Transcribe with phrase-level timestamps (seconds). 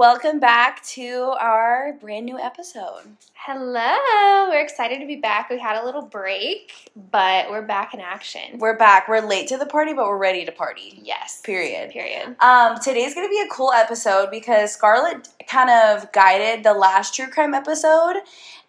[0.00, 3.02] welcome back to our brand new episode.
[3.34, 5.50] Hello, we're excited to be back.
[5.50, 8.58] We had a little break, but we're back in action.
[8.58, 9.08] We're back.
[9.08, 10.98] We're late to the party, but we're ready to party.
[11.02, 11.42] yes.
[11.42, 11.90] Period.
[11.90, 12.34] Period.
[12.40, 17.28] Um, today's gonna be a cool episode because Scarlett kind of guided the last true
[17.28, 18.22] crime episode,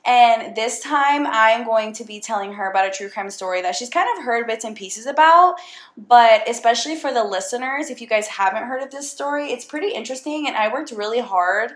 [0.05, 3.75] and this time I'm going to be telling her about a true crime story that
[3.75, 5.55] she's kind of heard bits and pieces about.
[5.97, 9.93] But especially for the listeners, if you guys haven't heard of this story, it's pretty
[9.93, 11.71] interesting, and I worked really hard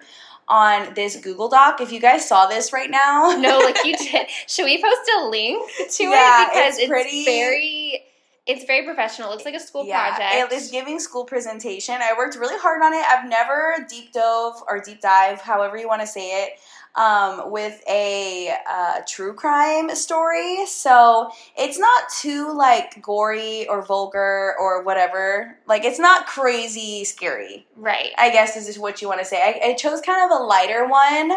[0.47, 1.81] on this Google Doc.
[1.81, 4.27] If you guys saw this right now, No, like you did.
[4.47, 8.01] Should we post a link to Yeah, it because it's it's, pretty- very
[8.47, 9.29] it's very professional.
[9.29, 10.53] It looks like a school yeah, project.
[10.53, 11.95] it is giving school presentation.
[11.95, 13.03] I worked really hard on it.
[13.03, 16.51] I've never deep dove or deep dive, however you want to say it,
[16.97, 20.65] um, with a uh, true crime story.
[20.65, 25.57] So it's not too like gory or vulgar or whatever.
[25.67, 27.67] Like it's not crazy scary.
[27.75, 28.11] right.
[28.17, 29.41] I guess this is what you want to say.
[29.41, 31.31] I, I chose kind of a lighter one,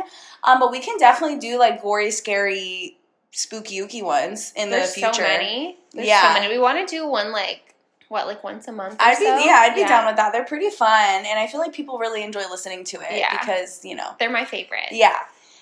[0.45, 2.97] um, but we can definitely do like gory, scary,
[3.33, 5.15] spooky, ooky ones in There's the future.
[5.15, 5.77] so many.
[5.93, 6.35] There's Yeah.
[6.35, 6.53] so many.
[6.55, 7.63] We want to do one like
[8.09, 8.95] what, like once a month?
[8.95, 9.37] Or I'd be so?
[9.39, 10.33] yeah, I'd be down with that.
[10.33, 10.89] They're pretty fun,
[11.27, 13.39] and I feel like people really enjoy listening to it Yeah.
[13.39, 14.93] because you know, They're my favorite.
[14.93, 15.19] yeah.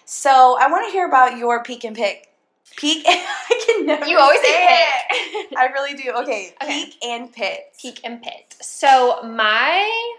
[0.06, 2.28] So I want to hear about your peak and pick.
[2.76, 4.06] Peak, I can never.
[4.06, 5.58] You always say pick.
[5.58, 6.12] I really do.
[6.12, 6.84] Okay, Okay.
[6.84, 7.60] peek and pit.
[7.80, 8.54] peak and pit.
[8.60, 10.14] So my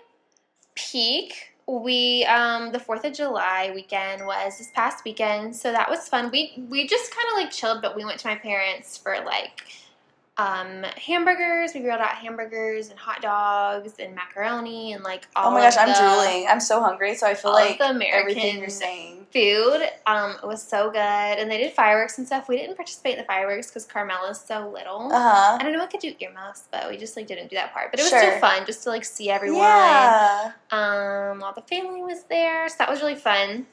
[0.76, 6.08] peak, we um the Fourth of July weekend was this past weekend, so that was
[6.10, 6.32] fun.
[6.32, 9.62] We we just kind of like chilled, but we went to my parents for like
[10.38, 11.72] um hamburgers.
[11.74, 15.50] We grilled out hamburgers and hot dogs and macaroni and like all.
[15.50, 16.48] Oh my gosh, I'm drooling.
[16.48, 19.26] I'm so hungry, so I feel like the American everything you're saying.
[19.34, 19.82] food.
[20.06, 22.48] Um, it was so good, and they did fireworks and stuff.
[22.48, 25.12] We didn't participate in the fireworks because Carmela's so little.
[25.12, 25.58] Uh huh.
[25.60, 27.92] I don't know what could do earmuffs, but we just like didn't do that part.
[27.92, 28.20] But it was Sure.
[28.22, 29.60] still fun just to like see everyone.
[29.62, 30.52] Yeah.
[30.72, 33.66] Um, all the family was there, so that was really fun.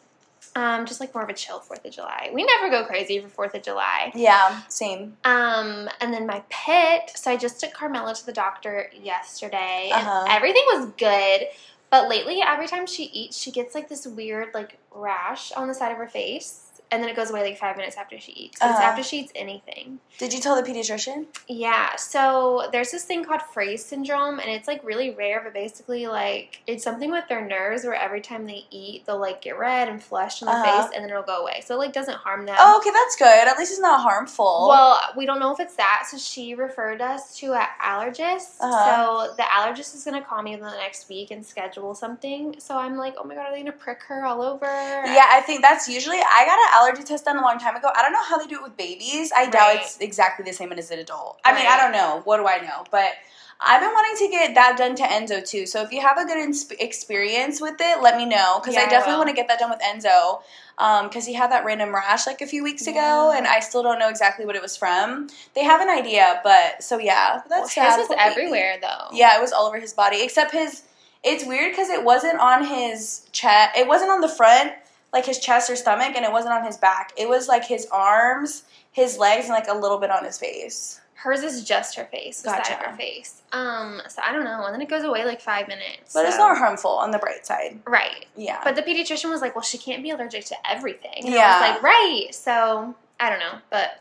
[0.57, 2.31] Um, just like more of a chill Fourth of July.
[2.33, 4.13] We never go crazy for Fourth of July.
[4.15, 4.63] Yeah.
[4.69, 5.17] Same.
[5.25, 7.11] Um, and then my pit.
[7.17, 10.27] So I just took Carmela to the doctor yesterday, Uh-huh.
[10.31, 11.49] everything was good.
[11.91, 15.75] But lately, every time she eats, she gets like this weird like rash on the
[15.75, 18.59] side of her face, and then it goes away like five minutes after she eats.
[18.61, 18.89] But It's Uh-huh.
[18.89, 19.99] after she eats anything.
[20.19, 21.27] Did you tell the pediatrician?
[21.49, 26.07] Yeah, so there's this thing called Frey's syndrome, and it's like really rare, but basically,
[26.07, 29.89] like, it's something with their nerves where every time they eat, they'll like get red
[29.89, 30.83] and flushed in the Uh-huh.
[30.83, 31.63] face, and then it'll go away.
[31.65, 32.57] So, it like, doesn't harm them.
[32.59, 33.49] Oh, okay, that's good.
[33.49, 34.67] At least it's not harmful.
[34.69, 38.57] Well, we don't know if it's that, so she referred us to an allergist.
[38.61, 38.85] Uh-huh.
[38.85, 42.55] So the allergist is gonna call me in the next week and schedule something.
[42.61, 44.67] So I'm like, oh my god, are they gonna prick her all over?
[44.67, 46.19] Yeah, I think that's usually.
[46.19, 47.89] I got an allergy test done a long time ago.
[47.95, 49.33] I don't know how they do it with babies.
[49.35, 51.41] I doubt it's exactly the same as an adult.
[51.45, 52.21] I mean, I don't know.
[52.25, 52.85] What do I know?
[52.91, 53.13] But
[53.61, 55.65] I've been wanting to get that done to Enzo too.
[55.67, 58.83] So if you have a good ins- experience with it, let me know because Yeah,
[58.83, 60.41] I definitely want to get that done with Enzo.
[60.77, 63.39] Um, because he had that random rash like a few weeks ago, Yeah.
[63.39, 65.29] and I still don't know exactly what it was from.
[65.55, 69.07] They have an idea, but so yeah, Well, that's his was everywhere though.
[69.13, 70.83] Yeah, it was all over his body except his.
[71.23, 73.79] It's weird because it wasn't on his chest.
[73.79, 74.73] It wasn't on the front,
[75.15, 77.13] like his chest or stomach, and it wasn't on his back.
[77.17, 81.01] It was like his arms, his legs, and like a little bit on his face.
[81.15, 83.41] Hers is just her face, the side of her face.
[83.53, 84.65] Um, so I don't know.
[84.67, 86.13] And then it goes away like five minutes.
[86.13, 87.79] But it's so- not harmful on the bright side.
[87.87, 88.27] right.
[88.37, 88.61] Yeah.
[88.63, 91.41] But the pediatrician was like, "Well, she can't be allergic to everything." And Yeah.
[91.41, 94.01] I was like, "Right." So I don't know, but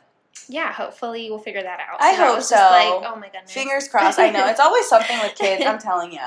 [0.50, 2.02] yeah, hopefully we'll figure that out.
[2.02, 2.56] I that hope so.
[2.56, 3.52] Like, oh my goodness.
[3.54, 4.20] Fingers crossed.
[4.20, 5.64] I know it's always something with kids.
[5.66, 6.20] I'm telling you.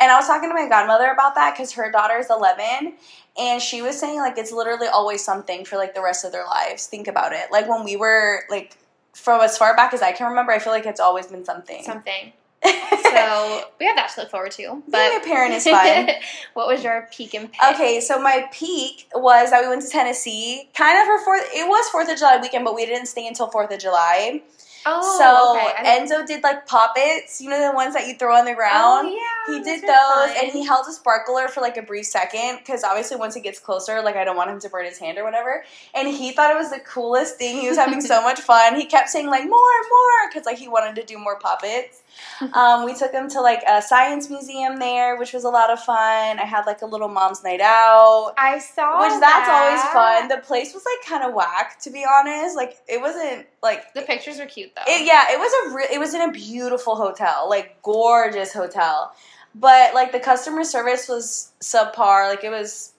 [0.00, 2.94] And I was talking to my godmother about that because her daughter is 11,
[3.38, 6.46] and she was saying like it's literally always something for like the rest of their
[6.46, 6.86] lives.
[6.86, 7.52] Think about it.
[7.52, 8.76] Like when we were like
[9.14, 11.82] from as far back as I can remember, I feel like it's always been something.
[11.84, 12.32] something.
[13.10, 14.82] So we have that to look forward to.
[14.86, 16.10] But Being a parent is fun.
[16.54, 17.60] what was your peak and pick?
[17.72, 21.48] Okay, so my peak was that we went to Tennessee, kind of for fourth.
[21.52, 24.42] It was Fourth of July weekend, but we didn't stay until Fourth of July.
[24.86, 26.00] Oh, so okay.
[26.00, 29.08] Enzo did like poppets, you know the ones that you throw on the oh, ground.
[29.08, 30.44] Oh, yeah, He did those are those, fun.
[30.44, 33.58] and he held a sparkler for like a brief second because obviously once he gets
[33.58, 35.64] closer, like I don't want him to burn his hand or whatever.
[35.94, 37.60] And he thought it was the coolest thing.
[37.60, 38.76] He was having so much fun.
[38.76, 41.99] He kept saying like more, more because like he wanted to do more puppets.
[42.54, 45.78] Um, we took him to like a science museum there, which was a lot of
[45.78, 46.38] fun.
[46.38, 48.32] I had like a little mom's night out.
[48.38, 50.28] I saw Which that's always fun.
[50.28, 52.56] The place was like kind of whack, to be honest.
[52.56, 54.90] Like it wasn't like The pictures were cute though.
[54.90, 59.12] it, yeah, it was a re- it was in a beautiful hotel, like gorgeous hotel.
[59.54, 62.30] But like the customer service was subpar.
[62.30, 62.92] Like it was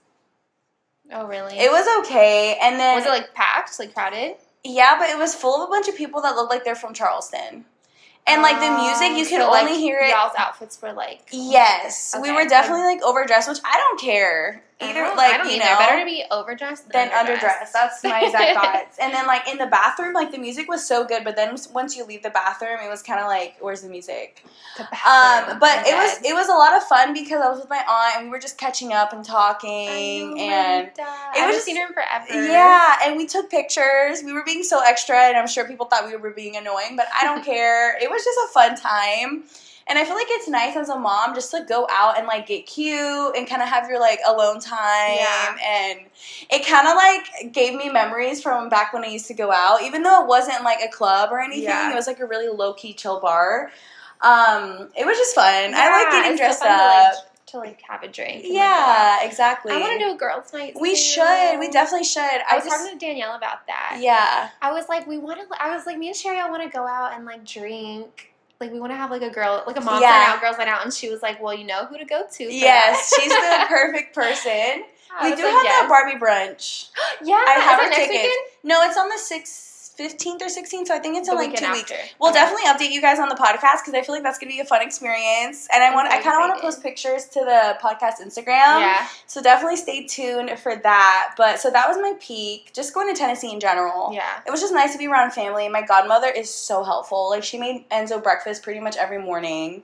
[1.12, 1.58] oh really?
[1.58, 2.58] it was okay.
[2.62, 4.36] And then was it like packed, like crowded?
[4.64, 6.94] yeah, but it was full of a bunch of people that looked like they're from
[6.94, 7.66] Charleston.
[8.28, 10.10] And like the music, you Oh, could so, only like, hear it.
[10.10, 14.64] Y'all's outfits were like Yes, we were definitely like overdressed, which I don't care.
[14.82, 17.72] Either I like I don't you know, better to be overdressed than, than underdressed.
[17.74, 18.98] That's my exact thoughts.
[19.02, 21.96] And then like in the bathroom, like the music was so good, but then once
[21.96, 24.44] you leave the bathroom, it was kind of like, where's the music?
[24.78, 27.70] The Um, but it was it was a lot of fun because I was with
[27.70, 30.92] my aunt and we were just catching up and talking and.
[30.98, 32.26] my it I was just- seen her in forever.
[32.52, 34.24] Yeah, and we took pictures.
[34.24, 37.08] We were being so extra, and I'm sure people thought we were being annoying, but
[37.16, 37.98] I don't care.
[38.02, 39.44] It was just a fun time.
[39.88, 42.48] And I feel like it's nice as a mom just to go out and like
[42.48, 45.16] get cute and kind of have your like alone time.
[45.16, 45.58] Yeah.
[45.66, 46.00] And
[46.50, 49.82] it kind of like gave me memories from back when I used to go out,
[49.82, 51.64] even though it wasn't like a club or anything.
[51.64, 51.92] Yeah.
[51.92, 53.72] It was like a really low key chill bar.
[54.22, 55.74] Um, it was just fun.
[55.74, 57.14] I like getting it's so dressed to, up.
[57.16, 58.44] like, to like have a drink.
[58.46, 59.74] and, like, yeah, exactly.
[59.74, 60.76] I want to do a girls' night.
[60.80, 61.26] we soon.
[61.26, 61.60] should.
[61.60, 62.22] We definitely should.
[62.22, 63.98] I I was just, talking to Danielle about that.
[64.00, 64.50] yeah.
[64.62, 65.62] I was like, we want to.
[65.62, 68.31] I was like, me and Sherry, I want to go out and like drink.
[68.62, 70.10] Like we want to have like a girl, like a mom Yeah.
[70.10, 72.24] night out, girls night out, and she was like, "Well, you know who to go
[72.32, 74.84] to." Yes, that." she's the perfect person.
[75.20, 75.82] I We do like, have yes.
[75.82, 76.90] that Barbie brunch.
[77.24, 78.10] Yeah, I have her tickets.
[78.10, 78.34] weekend?
[78.64, 79.52] No, it's on the sixth,
[79.96, 80.88] fifteenth or sixteenth.
[80.88, 81.92] So I think it's in The like two weekend weeks.
[82.20, 82.40] We'll Okay.
[82.40, 84.66] definitely update you guys on the podcast because I feel like that's gonna be a
[84.66, 85.68] fun experience.
[85.74, 88.80] And I want, I kind of want to post pictures to the podcast Instagram.
[88.80, 89.08] yeah.
[89.28, 91.34] So definitely stay tuned for that.
[91.38, 92.72] But so that was my peak.
[92.74, 94.12] Just going to Tennessee in general.
[94.14, 94.42] Yeah.
[94.46, 95.68] It was just nice to be around family.
[95.70, 97.30] My godmother is so helpful.
[97.30, 99.84] Like she made Enzo breakfast pretty much every morning.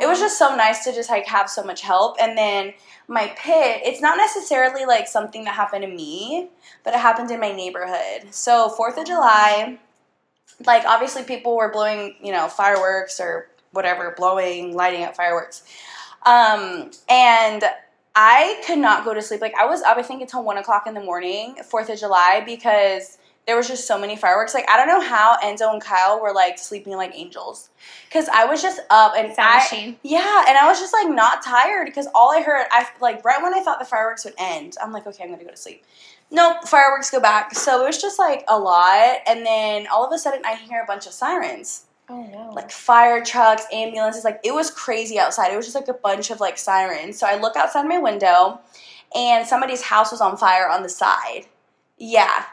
[0.00, 2.16] It was just so nice to just like have so much help.
[2.20, 2.74] And then
[3.08, 6.50] my pit, it's not necessarily like something that happened to me,
[6.84, 8.32] but it happened in my neighborhood.
[8.32, 9.78] So 4th of July,
[10.66, 15.64] like obviously people were blowing, you know, fireworks or whatever, blowing, lighting up fireworks.
[16.26, 17.64] Um, and
[18.14, 19.40] I could not go to sleep.
[19.40, 22.42] Like I was up, I think until one o'clock in the morning, Fourth of July,
[22.44, 23.16] because
[23.48, 24.52] there was just so many fireworks.
[24.52, 27.70] Like I don't know how Enzo and Kyle were like sleeping like angels,
[28.06, 29.96] because I was just up and sound I, machine.
[30.02, 33.42] yeah, and I was just like not tired because all I heard, I like right
[33.42, 35.82] when I thought the fireworks would end, I'm like, okay, I'm gonna go to sleep.
[36.30, 37.54] Nope, fireworks go back.
[37.54, 40.82] So it was just like a lot, and then all of a sudden I hear
[40.82, 42.50] a bunch of sirens Oh no.
[42.54, 44.24] like fire trucks, ambulances.
[44.24, 45.52] Like it was crazy outside.
[45.52, 47.18] It was just like a bunch of like sirens.
[47.18, 48.60] So I look outside my window,
[49.14, 51.46] and somebody's house was on fire on the side.
[51.96, 52.44] Yeah,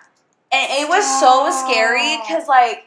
[0.56, 2.86] and it was so scary because like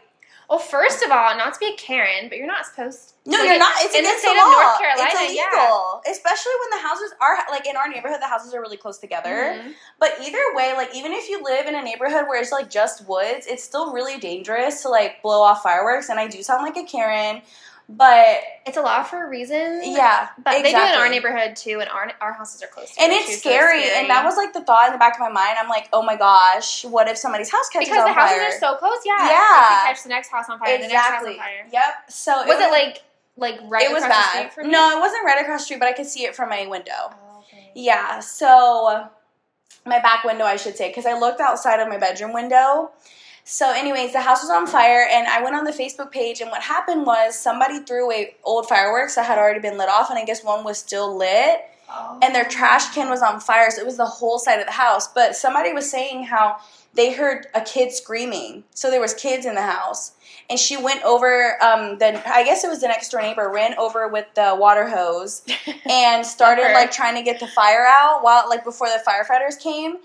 [0.48, 3.12] well, first of all, not to be a Karen, but you're not supposed.
[3.24, 3.30] to.
[3.30, 3.70] no, you're not.
[3.80, 4.50] It's in the state the of.
[4.50, 5.10] North Carolina.
[5.12, 8.22] it's illegal, especially when the houses are like in our neighborhood.
[8.22, 9.60] The houses are really close together.
[9.60, 9.74] Mhm.
[10.00, 13.06] But either way, like even if you live in a neighborhood where it's like just
[13.06, 16.08] woods, it's still really dangerous to like blow off fireworks.
[16.08, 17.42] And I do sound like a Karen,
[17.88, 19.80] but It's a law for a reason.
[19.84, 22.92] yeah, But they do in our neighborhood too, and our our houses are close.
[23.00, 25.20] And it's too, so scary, and that was like the thought in the back of
[25.20, 25.56] my mind.
[25.58, 28.28] I'm like, oh my gosh, what if somebody's house catches because on fire?
[28.28, 28.98] Because the houses are so close.
[29.06, 29.84] Yeah, Yeah.
[29.86, 30.76] Catch the next house on fire.
[30.76, 31.32] The next house exactly.
[31.32, 31.66] on fire.
[31.72, 31.94] Yep.
[32.10, 33.02] So Was it like
[33.36, 34.38] like right it was across the bad?
[34.38, 34.72] street from you?
[34.72, 36.92] no, it wasn't right across the street, but I could see it from my window.
[37.10, 37.70] Oh, okay.
[37.74, 38.20] Yeah.
[38.20, 39.08] So
[39.86, 42.90] my back window, I should say, because I looked outside of my bedroom window.
[43.50, 46.50] So, anyways, the house was on fire, and I went on the Facebook page, and
[46.50, 50.18] what happened was somebody threw away old fireworks that had already been lit off, and
[50.18, 51.62] I guess one was still lit.
[51.90, 52.18] Oh.
[52.20, 54.72] and their trash can was on fire, so it was the whole side of the
[54.72, 55.08] house.
[55.08, 56.58] But somebody was saying how
[56.92, 60.12] they heard a kid screaming, so there was kids in the house,
[60.50, 61.56] and she went over.
[61.62, 64.86] Um, then I guess it was the next door neighbor ran over with the water
[64.86, 65.40] hose
[65.88, 69.96] and started like trying to get the fire out while like before the firefighters came.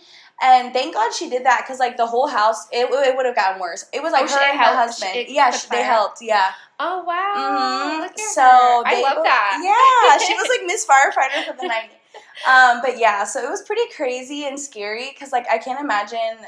[0.44, 3.36] And thank God she did that because like the whole house, it, it would have
[3.36, 3.86] gotten worse.
[3.94, 5.16] It was like Oh, her and her husband.
[5.16, 6.18] It yeah, she, they helped.
[6.22, 6.52] Yeah.
[6.80, 8.06] Oh wow!
[8.06, 8.20] Mhm.
[8.34, 8.42] So.
[8.44, 9.62] I love both- that.
[9.64, 11.92] Yeah, she was like Miss Firefighter for the night.
[12.48, 16.46] Um, but yeah, so it was pretty crazy and scary because like I can't imagine.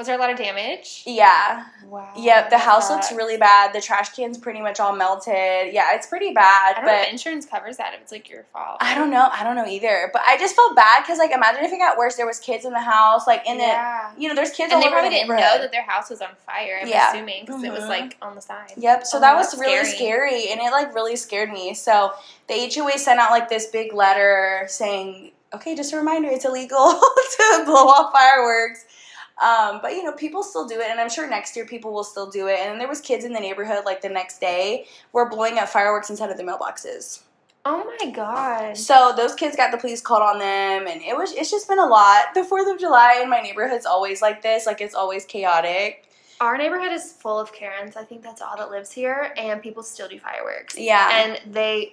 [0.00, 1.02] Was there a lot of damage?
[1.04, 2.10] Yeah, Wow.
[2.16, 2.46] yep.
[2.46, 3.74] The that house looks really bad.
[3.74, 5.74] The trash can's pretty much all melted.
[5.74, 6.76] Yeah, it's pretty bad.
[6.78, 8.78] I don't know if But insurance covers that if it's like your fault.
[8.80, 9.28] I don't know.
[9.30, 10.08] I don't know either.
[10.10, 12.16] But I just felt bad because like imagine if it got worse.
[12.16, 14.10] There was kids in the house, like in yeah.
[14.16, 15.84] the you know, there's kids and all they over probably the didn't know that their
[15.84, 16.78] house was on fire.
[16.80, 17.10] I'm Yeah.
[17.10, 17.88] assuming because it was Mhm.
[17.90, 18.72] like on the side.
[18.78, 19.06] Yep.
[19.06, 19.96] So Oh, that was really scary.
[20.46, 20.48] scary.
[20.50, 21.74] and it like really scared me.
[21.74, 22.12] So
[22.48, 26.90] the HOA sent out like this big letter saying, "Okay, just a reminder, it's illegal
[27.36, 28.86] to blow off fireworks."
[29.40, 32.04] Um, but you know, people still do it, and I'm sure next year people will
[32.04, 32.58] still do it.
[32.58, 36.10] And there was kids in the neighborhood like the next day were blowing up fireworks
[36.10, 37.22] inside of their mailboxes.
[37.64, 38.76] Oh my god.
[38.76, 41.78] So those kids got the police called on them, and it was it's just been
[41.78, 42.34] a lot.
[42.34, 46.06] The Fourth of July in my neighborhood's always like this, like it's always chaotic.
[46.40, 47.96] Our neighborhood is full of Karens.
[47.96, 50.74] I think that's all that lives here, and people still do fireworks.
[50.78, 51.10] Yeah.
[51.12, 51.92] And they,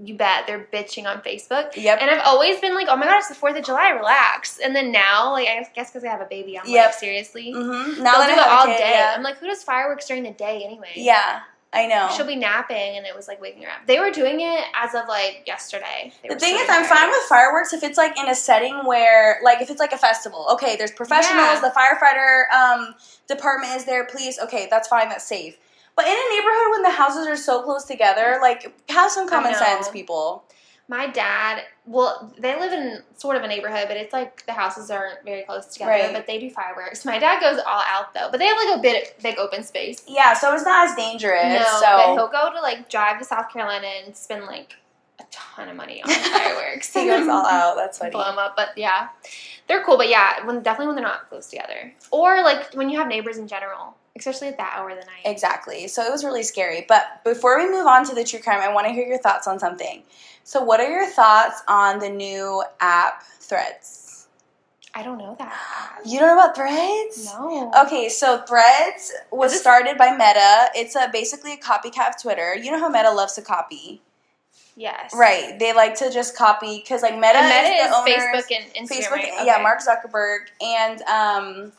[0.00, 1.76] you bet, they're bitching on Facebook.
[1.76, 1.98] Yep.
[2.00, 4.58] And I've always been like, oh my god, it's the 4th of July, relax.
[4.58, 6.84] And then now, like, I guess because I have a baby, I'm Yep.
[6.86, 7.52] like, seriously?
[7.54, 7.94] mm-hmm.
[7.94, 8.90] They'll Now that do it all kid, day.
[8.92, 9.14] yeah.
[9.16, 10.90] I'm like, who does fireworks during the day anyway?
[10.96, 11.40] Yeah.
[11.72, 12.08] I know.
[12.16, 13.84] She'll be napping, and it was like waking her up.
[13.88, 16.12] They were doing it as of like yesterday.
[16.28, 19.60] The thing is, I'm fine with fireworks if it's like in a setting where, like,
[19.60, 20.46] if it's like a festival.
[20.52, 21.60] Okay, there's professionals, Yeah.
[21.60, 22.94] the firefighter um,
[23.26, 24.38] department is there, police.
[24.38, 25.56] Okay, that's fine, that's safe.
[25.96, 29.54] But in a neighborhood when the houses are so close together, like, have some common
[29.54, 30.44] sense, people.
[30.86, 34.90] My dad, well, they live in sort of a neighborhood, but it's like the houses
[34.90, 35.90] aren't very close together.
[35.92, 36.12] Right.
[36.12, 37.06] But they do fireworks.
[37.06, 40.02] My dad goes all out though, but they have like a bit big open space.
[40.06, 41.42] Yeah, so it's not as dangerous.
[41.42, 44.74] no, so but he'll go to like drive to South Carolina and spend like
[45.20, 46.92] a ton of money on fireworks.
[46.92, 47.76] he goes all out.
[47.76, 48.10] That's funny.
[48.10, 48.54] blow them up.
[48.54, 49.08] But yeah,
[49.68, 49.96] they're cool.
[49.96, 53.38] But yeah, when definitely when they're not close together, or like when you have neighbors
[53.38, 55.22] in general, especially at that hour of the night.
[55.24, 55.88] Exactly.
[55.88, 56.84] So it was really scary.
[56.88, 59.46] But before we move on to the true crime, I want to hear your thoughts
[59.46, 60.02] on something.
[60.44, 64.26] So, what are your thoughts on the new app Threads?
[64.94, 66.00] I don't know that.
[66.04, 67.26] You don't know about Threads?
[67.32, 67.72] No.
[67.86, 70.68] Okay, so Threads was Is it- started by Meta.
[70.74, 72.54] It's a basically a copycat of Twitter.
[72.54, 74.02] You know how Meta loves to copy,
[74.76, 75.12] Yes.
[75.14, 75.58] right?
[75.58, 78.96] They like to just copy because like Meta, And Meta is is Facebook and Instagram.
[78.98, 79.46] Facebook, right?
[79.46, 81.72] yeah, Mark Zuckerberg, and um,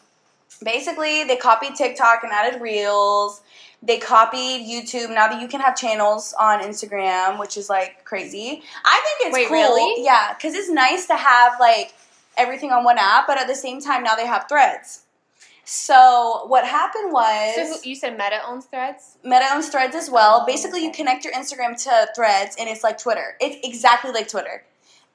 [0.64, 3.42] basically they copied TikTok and added Reels.
[3.84, 5.10] They copied YouTube.
[5.10, 8.64] Now that you can have channels on Instagram, which is like crazy.
[8.84, 9.58] I think it's Wait, cool.
[9.58, 10.04] really?
[10.04, 11.94] Yeah, because it's nice to have like
[12.38, 15.02] everything on one app, but at the same time, now they have Threads.
[15.68, 19.18] So what happened was So who, you said Meta owns Threads.
[19.24, 20.46] Meta owns Threads as well.
[20.46, 23.36] Basically, you connect your Instagram to Threads, and it's like Twitter.
[23.42, 24.64] It's exactly like Twitter.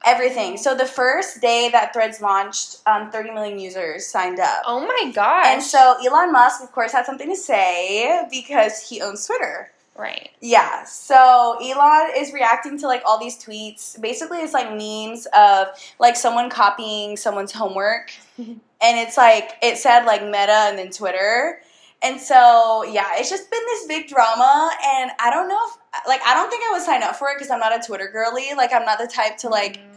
[0.03, 0.57] Everything.
[0.57, 4.63] So the first day that Threads launched, um, 30 million users signed up.
[4.65, 5.45] Oh my god!
[5.45, 9.71] And so Elon Musk, of course, had something to say because he owns Twitter.
[9.95, 10.31] right.
[10.41, 10.83] Yeah.
[10.85, 13.99] So Elon is reacting to like all these tweets.
[14.01, 15.67] Basically, it's like memes of
[15.99, 21.59] like someone copying someone's homework, and it's like it said like Meta and then Twitter.
[22.03, 25.77] And so yeah, it's just been this big drama, and I don't know if
[26.07, 28.09] like I don't think I would sign up for it because I'm not a Twitter
[28.11, 28.55] girly.
[28.57, 29.90] Like I'm not the type to like Mhm.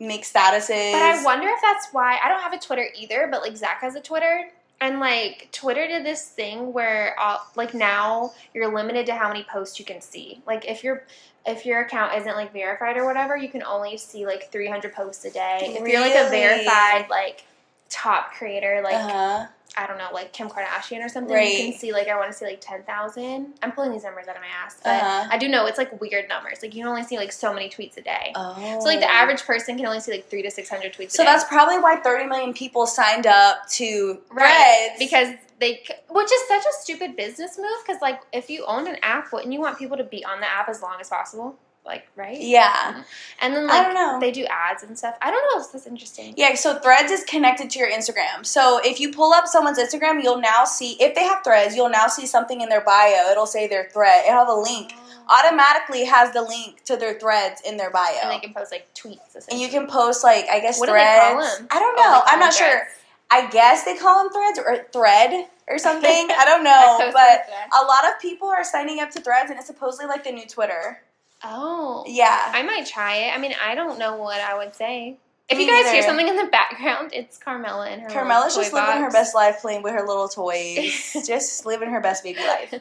[0.00, 0.92] Make statuses.
[0.92, 3.28] But I wonder if that's why I don't have a Twitter either.
[3.30, 4.50] But like Zach has a Twitter,
[4.80, 9.44] and like Twitter did this thing where uh, like now you're limited to how many
[9.44, 10.42] posts you can see.
[10.46, 11.04] Like if your
[11.46, 15.24] if your account isn't like verified or whatever, you can only see like 300 posts
[15.24, 15.58] a day.
[15.62, 17.44] If you're like a verified like
[17.88, 19.46] top creator, like uh-huh.
[19.78, 21.52] I don't know, like Kim Kardashian or something, Right.
[21.58, 23.54] you can see like I want to see like 10,000.
[23.62, 25.28] I'm pulling these numbers out of my ass, but Uh-huh.
[25.30, 26.60] I do know it's like weird numbers.
[26.62, 28.32] Like you can only see like so many tweets a day.
[28.34, 28.78] Oh.
[28.80, 31.12] So like the average person can only see like three to six hundred tweets.
[31.12, 31.32] So a day.
[31.32, 35.28] that's probably why 30 million people signed up to right Threads because
[35.58, 37.66] they, which is such a stupid business move.
[37.86, 40.46] Because like if you owned an app, wouldn't you want people to be on the
[40.50, 41.58] app as long as possible?
[41.86, 42.36] Like right?
[42.40, 42.72] yeah.
[42.92, 43.00] Mm-hmm.
[43.40, 44.18] And then like I don't know.
[44.20, 45.14] they do ads and stuff.
[45.22, 45.64] I don't know.
[45.64, 46.34] If that's interesting.
[46.36, 48.44] Yeah, so Threads is connected to your Instagram.
[48.44, 51.88] So if you pull up someone's Instagram, you'll now see if they have Threads, you'll
[51.90, 53.30] now see something in their bio.
[53.30, 54.24] It'll say their thread.
[54.26, 54.92] It'll have a link.
[55.28, 55.38] Oh.
[55.38, 58.14] Automatically has the link to their Threads in their bio.
[58.22, 59.46] And they can post like tweets.
[59.50, 61.34] And you can post like I guess What do they threads.
[61.34, 61.68] call 'em?
[61.70, 62.10] I don't Oh, know.
[62.10, 62.82] call I'm not sure.
[63.30, 66.28] I guess they call them threads or thread or something.
[66.30, 69.66] I don't know, but a lot of people are signing up to threads, and it's
[69.66, 71.02] supposedly like the new Twitter.
[71.46, 72.50] Oh, Yeah.
[72.52, 73.34] I might try it.
[73.34, 75.18] I mean, I don't know what I would say.
[75.48, 78.08] If Me you guys hear something in the background, it's Carmela and her.
[78.08, 81.16] Carmela's just living her best life playing with her little toys.
[81.26, 82.74] just living her best baby life.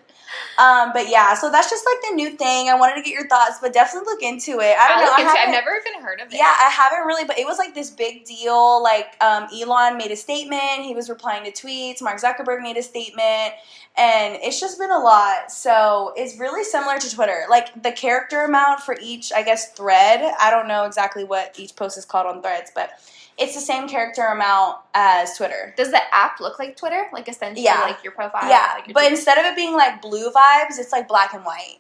[0.58, 2.68] Um, but yeah, so that's just like the new thing.
[2.68, 4.76] I wanted to get your thoughts, but definitely look into it.
[4.80, 5.32] I don't I'll know.
[5.32, 6.38] I I've never even heard of it.
[6.38, 8.82] Yeah, I haven't really, but it was like this big deal.
[8.82, 10.82] Like, um, Elon made a statement.
[10.82, 12.02] He was replying to tweets.
[12.02, 13.54] Mark Zuckerberg made a statement.
[13.98, 15.52] And it's just been a lot.
[15.52, 17.46] So it's really similar to Twitter.
[17.50, 20.34] Like, the character amount for each, I guess, thread.
[20.40, 22.92] I don't know exactly what each post is called on threads, but
[23.38, 25.74] it's the same character amount as Twitter.
[25.78, 27.08] Does the app look like Twitter?
[27.14, 27.82] Like essentially, Yeah.
[27.82, 28.50] like your profile.
[28.50, 29.10] Yeah, like your but tweets?
[29.12, 31.78] instead of it being like blue vibes, it's like black and white.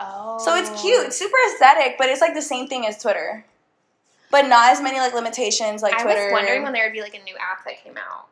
[0.00, 3.44] oh, So it's cute, it's super aesthetic, but it's like the same thing as Twitter.
[4.30, 6.24] But not as many like limitations like I Twitter.
[6.24, 8.26] was wondering when there would be like a new app that came out.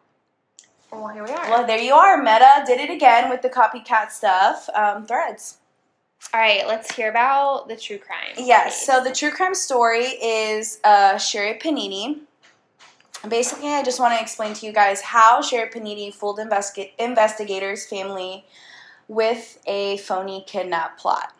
[0.96, 1.50] Well, here we are.
[1.50, 2.16] Well, there you are.
[2.16, 4.68] Meta did it again with the copycat stuff.
[4.74, 5.58] Um, threads.
[6.32, 8.34] All right, let's hear about the true crime.
[8.38, 8.84] Yes.
[8.84, 12.22] So the true crime story is uh, Sherri Papini.
[13.28, 17.86] Basically, I just want to explain to you guys how Sherri Papini fooled investi- investigators'
[17.86, 18.44] family
[19.08, 21.32] with a phony kidnap plot.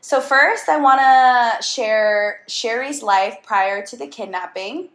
[0.00, 4.90] So first, I want to share Sherri's life prior to the kidnapping.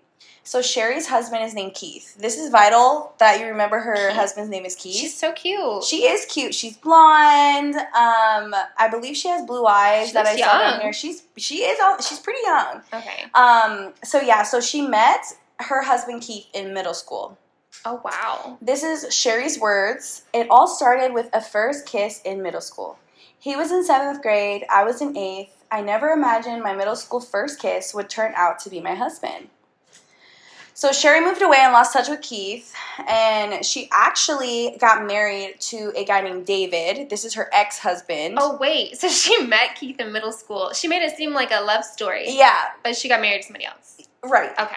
[0.47, 2.15] So Sherri's husband is named Keith.
[2.19, 4.15] This is vital that you remember her Keith.
[4.15, 4.95] husband's name is Keith.
[4.95, 5.83] she's so cute.
[5.83, 6.53] She is cute.
[6.53, 7.75] She's blonde.
[7.75, 10.81] Um, I believe she has blue eyes She that I looks saw down young.
[10.81, 10.93] here.
[10.93, 12.81] She's she is all, she's pretty young.
[12.93, 13.23] okay.
[13.33, 15.25] Um, so yeah, so she met
[15.59, 17.37] her husband Keith in middle school.
[17.83, 18.57] Oh wow.
[18.61, 20.23] This is Sherri's words.
[20.31, 22.99] It all started with a first kiss in middle school.
[23.39, 25.51] He was in seventh grade, I was in eighth.
[25.71, 29.49] I never imagined my middle school first kiss would turn out to be my husband.
[30.77, 32.75] So Sherri moved away and lost touch with Keith,
[33.07, 37.09] and she actually got married to a guy named David.
[37.09, 38.37] This is her ex husband.
[38.37, 40.73] Oh wait, so she met Keith in middle school.
[40.73, 42.25] She made it seem like a love story.
[42.27, 44.01] Yeah, but she got married to somebody else.
[44.21, 44.51] Right.
[44.59, 44.75] Okay.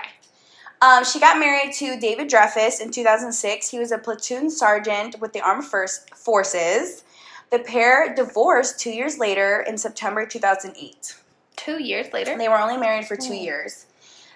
[0.81, 3.69] Um, she got married to David Dreyfus in 2006.
[3.69, 7.03] He was a platoon sergeant with the Armed First Forces.
[7.51, 11.17] The pair divorced two years later in September 2008.
[11.57, 12.39] Two years later?
[12.39, 13.87] They were only married for two years.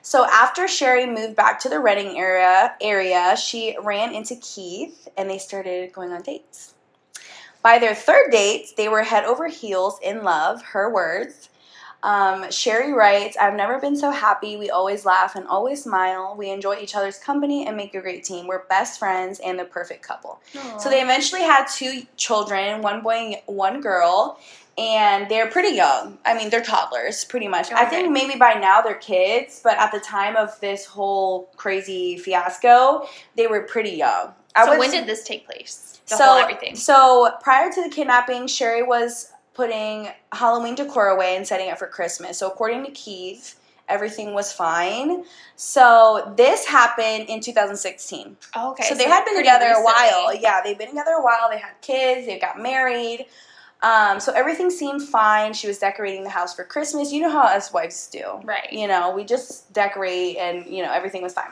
[0.03, 5.31] So after Sherri moved back to the Redding area, area, she ran into Keith and
[5.31, 6.75] they started going on dates.
[7.63, 11.49] By their third date, they were head over heels in love, her words.
[12.03, 14.57] Um, Sherri writes, I've never been so happy.
[14.57, 16.35] We always laugh and always smile.
[16.37, 18.49] We enjoy each other's company and make a great team.
[18.49, 20.41] We're best friends and the perfect couple.
[20.53, 20.81] Aww.
[20.81, 24.41] So they eventually had two children, one boy, and one girl,
[24.79, 26.19] and they're pretty young.
[26.25, 27.71] I mean, they're toddlers, pretty much.
[27.73, 32.17] I think maybe by now they're kids, but at the time of this whole crazy
[32.17, 34.33] fiasco, they were pretty young.
[34.55, 36.01] I so when did this take place?
[36.09, 36.77] The so, whole everything.
[36.77, 41.87] So prior to the kidnapping, Sherri was putting Halloween decor away and setting it for
[41.87, 42.39] Christmas.
[42.39, 45.25] So according to Keith, everything was fine.
[45.57, 48.37] So this happened in 2016.
[48.57, 48.85] Oh, okay.
[48.85, 50.35] so they had been together a while.
[50.35, 51.51] Yeah, they've been together a while.
[51.51, 52.27] They had kids.
[52.27, 53.27] They got married.
[53.83, 55.53] Um, so everything seemed fine.
[55.53, 57.13] She was decorating the house for Christmas.
[57.13, 58.41] You know how us wives do.
[58.45, 58.73] Right.
[58.73, 61.51] You know, we just decorate and, you know, everything was fine.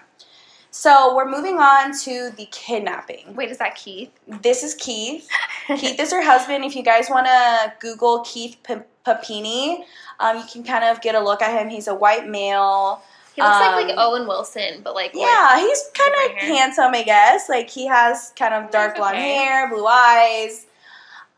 [0.70, 3.34] So we're moving on to the kidnapping.
[3.34, 4.12] Wait, is that Keith?
[4.28, 5.28] This is Keith.
[5.66, 6.64] Keith is her husband.
[6.64, 9.84] If you guys want to Google Keith P- Papini,
[10.20, 11.68] um, you can kind of get a look at him.
[11.68, 13.02] He's a white male.
[13.34, 17.02] He looks like like Um, Owen Wilson, but like Yeah, he's kind of handsome, I
[17.02, 17.48] guess.
[17.48, 19.34] Like he has kind of dark blonde okay.
[19.34, 20.66] hair, blue eyes.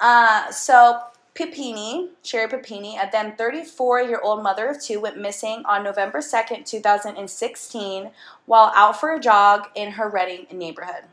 [0.02, 1.00] Uh, so
[1.34, 8.10] Papini, Sherri Papini, a then 34-year-old mother of two, went missing on November 2nd, 2016,
[8.44, 11.04] while out for a jog in her Redding neighborhood.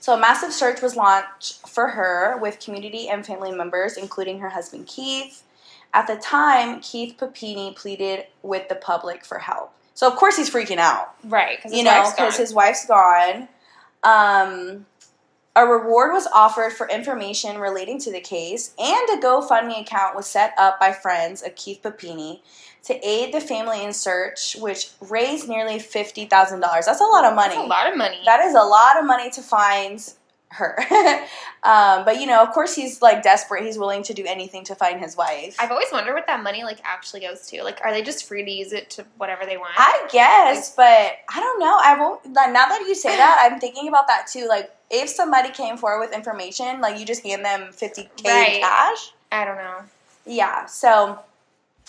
[0.00, 4.50] So a massive search was launched for her with community and family members, including her
[4.50, 5.42] husband Keith.
[5.92, 9.72] At the time, Keith Papini pleaded with the public for help.
[9.94, 13.48] So of course he's freaking out right because you know, because his wife's gone.
[14.02, 14.86] Um,
[15.56, 20.26] a reward was offered for information relating to the case, and a GoFundMe account was
[20.26, 22.42] set up by friends of Keith Papini
[22.84, 26.86] to aid the family in search, which raised nearly fifty thousand dollars.
[26.86, 27.54] That's a lot of money.
[27.54, 28.18] That's a lot of money.
[28.24, 30.00] That is a lot of money to find
[30.54, 30.76] her.
[31.62, 33.64] um, but you know, of course, he's like desperate.
[33.64, 35.56] He's willing to do anything to find his wife.
[35.58, 37.62] I've always wondered what that money like actually goes to.
[37.62, 39.72] Like, are they just free to use it to whatever they want?
[39.76, 41.78] I guess, but I don't know.
[41.82, 42.26] I won't.
[42.26, 44.46] Now that you say that, I'm thinking about that too.
[44.48, 48.60] Like, if somebody came forward with information, like you just hand them 50k Right.
[48.60, 49.12] cash.
[49.32, 49.78] I don't know.
[50.26, 50.66] Yeah.
[50.66, 51.18] So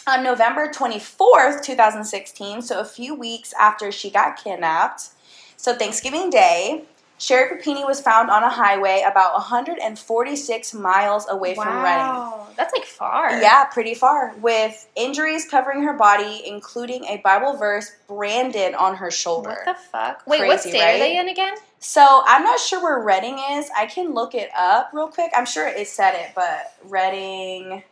[0.07, 5.09] on November 24th, 2016, so a few weeks after she got kidnapped,
[5.57, 6.83] so Thanksgiving Day,
[7.17, 12.31] Sherri Papini was found on a highway about 146 miles away from Redding.
[12.57, 13.41] That's like far.
[13.41, 14.33] Yeah, pretty far.
[14.41, 19.61] With injuries covering her body, including a Bible verse branded on her shoulder.
[19.65, 20.23] What the fuck?
[20.27, 20.95] Wait, what state right?
[20.95, 21.55] are they in again?
[21.87, 23.69] So I'm not sure where Redding is.
[23.77, 25.31] I can look it up real quick.
[25.35, 27.83] I'm sure it said it, but Redding.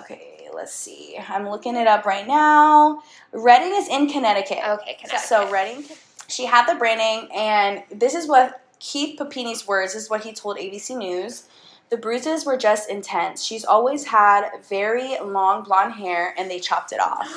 [0.00, 1.16] Okay, let's see.
[1.30, 3.02] I'm looking it up right now.
[3.32, 4.58] Redding is in Connecticut.
[4.58, 5.20] Okay, Connecticut.
[5.20, 5.84] So Redding,
[6.28, 9.94] she had the branding, and this is what Keith Papini's words.
[9.94, 11.48] This is what he told ABC News.
[11.88, 13.42] The bruises were just intense.
[13.42, 17.28] She's always had very long blonde hair, and they chopped it off.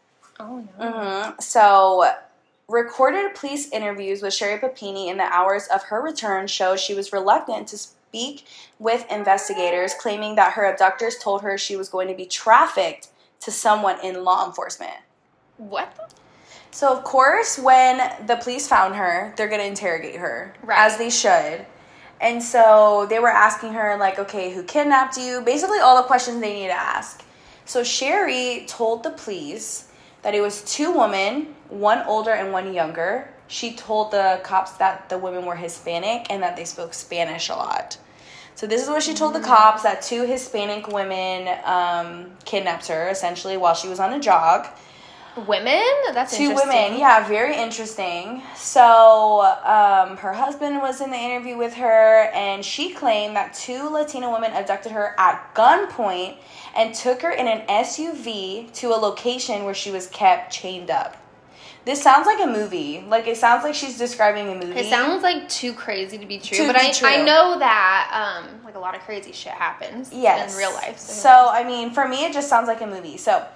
[0.40, 1.32] oh no.
[1.34, 2.10] hmm So,
[2.68, 7.14] recorded police interviews with Sherri Papini in the hours of her return show she was
[7.14, 8.44] reluctant to speak
[8.78, 13.08] with investigators, claiming that her abductors told her she was going to be trafficked
[13.40, 14.96] to someone in law enforcement.
[15.56, 15.94] What?
[15.96, 16.14] The?
[16.70, 20.78] So of course, when the police found her, they're gonna interrogate her Right.
[20.78, 21.64] as they should.
[22.20, 25.40] And so they were asking her like, okay, who kidnapped you?
[25.40, 27.22] Basically, all the questions they need to ask.
[27.64, 29.84] So Sherry told the police
[30.22, 33.28] that it was two women, one older and one younger.
[33.46, 37.54] She told the cops that the women were Hispanic and that they spoke Spanish a
[37.54, 37.96] lot.
[38.54, 43.08] So this is what she told the cops that two Hispanic women um, kidnapped her
[43.08, 44.66] essentially while she was on a jog
[45.46, 45.84] Women?
[46.12, 51.74] That's two women yeah very interesting so um, her husband was in the interview with
[51.74, 56.38] her and she claimed that two latina women abducted her at gunpoint
[56.74, 61.16] and took her in an suv to a location where she was kept chained up
[61.84, 63.02] This sounds like a movie.
[63.08, 64.78] Like it sounds like she's describing a movie.
[64.78, 67.08] It sounds like too crazy to be true, To but be I, true.
[67.08, 70.52] I know that um, like a lot of crazy shit happens yes.
[70.52, 70.98] in real life.
[70.98, 73.16] So, so I mean, for me, it just sounds like a movie.
[73.16, 73.46] So,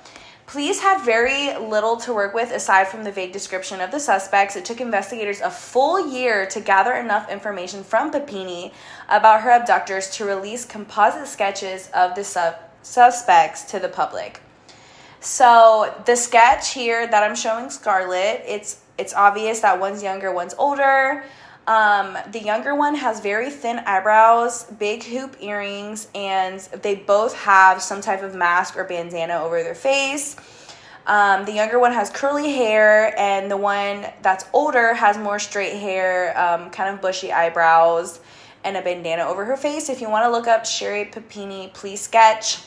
[0.46, 4.56] police had very little to work with aside from the vague description of the suspects.
[4.56, 8.72] It took investigators a full year to gather enough information from Papini
[9.08, 14.40] about her abductors to release composite sketches of the sub- suspects to the public.
[15.22, 20.54] So the sketch here that I'm showing Scarlett, it's it's obvious that one's younger, one's
[20.58, 21.24] older.
[21.66, 27.80] Um, the younger one has very thin eyebrows, big hoop earrings, and they both have
[27.80, 30.34] some type of mask or bandana over their face.
[31.06, 35.78] Um, the younger one has curly hair, and the one that's older has more straight
[35.78, 38.18] hair, um, kind of bushy eyebrows,
[38.64, 39.88] and a bandana over her face.
[39.88, 42.58] If you want to look up Sherri Papini, please sketch.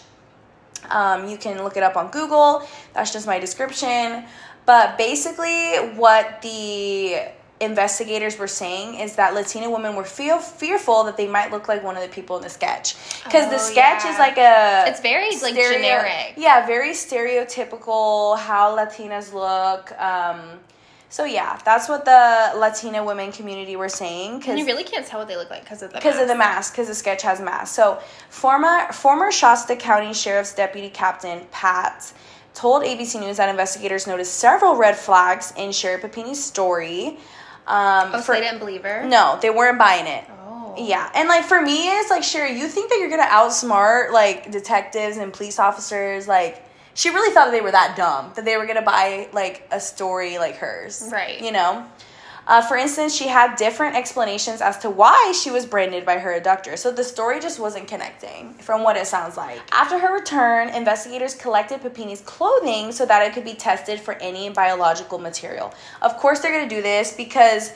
[0.90, 2.68] Um, you can look it up on Google.
[2.94, 4.24] That's just my description.
[4.66, 7.18] But basically, what the
[7.62, 11.82] investigators were saying is that Latina women were feel fearful that they might look like
[11.84, 14.12] one of the people in the sketch because the Oh, sketch yeah.
[14.12, 16.34] is like a It's very like generic.
[16.36, 19.92] yeah, very stereotypical how Latinas look.
[20.00, 20.60] Um,
[21.16, 25.06] so yeah, that's what the Latina women community were saying And because you really can't
[25.08, 26.56] tell what they look like because of the because of the mask.
[26.56, 27.74] mask, because the sketch has mask.
[27.74, 28.00] So
[28.30, 32.12] former former Shasta County Sheriff's Deputy Captain Pat
[32.54, 37.18] told ABC News that investigators noticed several red flags in Sherri Papini's story.
[37.68, 39.06] Um, Oh, so for- they didn't believe her.
[39.06, 40.24] no, they weren't buying it.
[40.48, 40.76] Oh.
[40.78, 44.52] Yeah, and like for me, it's like Sherri, you think that you're gonna outsmart like
[44.52, 46.28] detectives and police officers?
[46.28, 46.62] Like
[46.96, 50.40] she really thought they were that dumb that they were gonna buy like a story
[50.40, 51.40] like hers, Right.
[51.40, 51.86] You know.
[52.48, 56.34] Uh, for instance, she had different explanations as to why she was branded by her
[56.34, 56.78] abductor.
[56.78, 59.60] So the story just wasn't connecting from what it sounds like.
[59.72, 64.50] After her return, investigators collected Papini's clothing so that it could be tested for any
[64.50, 65.74] biological material.
[66.04, 67.72] Of course, they're going to do this because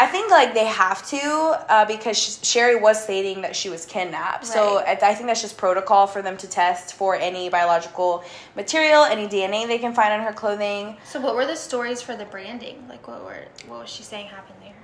[0.00, 1.20] I think like they have to
[1.68, 4.46] uh, because sh- Sherri was stating that she was kidnapped.
[4.46, 8.22] So I, I think that's just protocol for them to test for any biological
[8.54, 10.96] material, any DNA they can find on her clothing.
[11.04, 12.86] So what were the stories for the branding?
[12.88, 14.74] Like what were what was she saying happened there?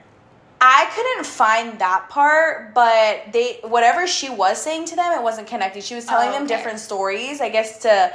[0.60, 5.46] I couldn't find that part, but they whatever she was saying to them, it wasn't
[5.46, 5.84] connected.
[5.84, 8.12] She was telling Oh, them different stories, I guess to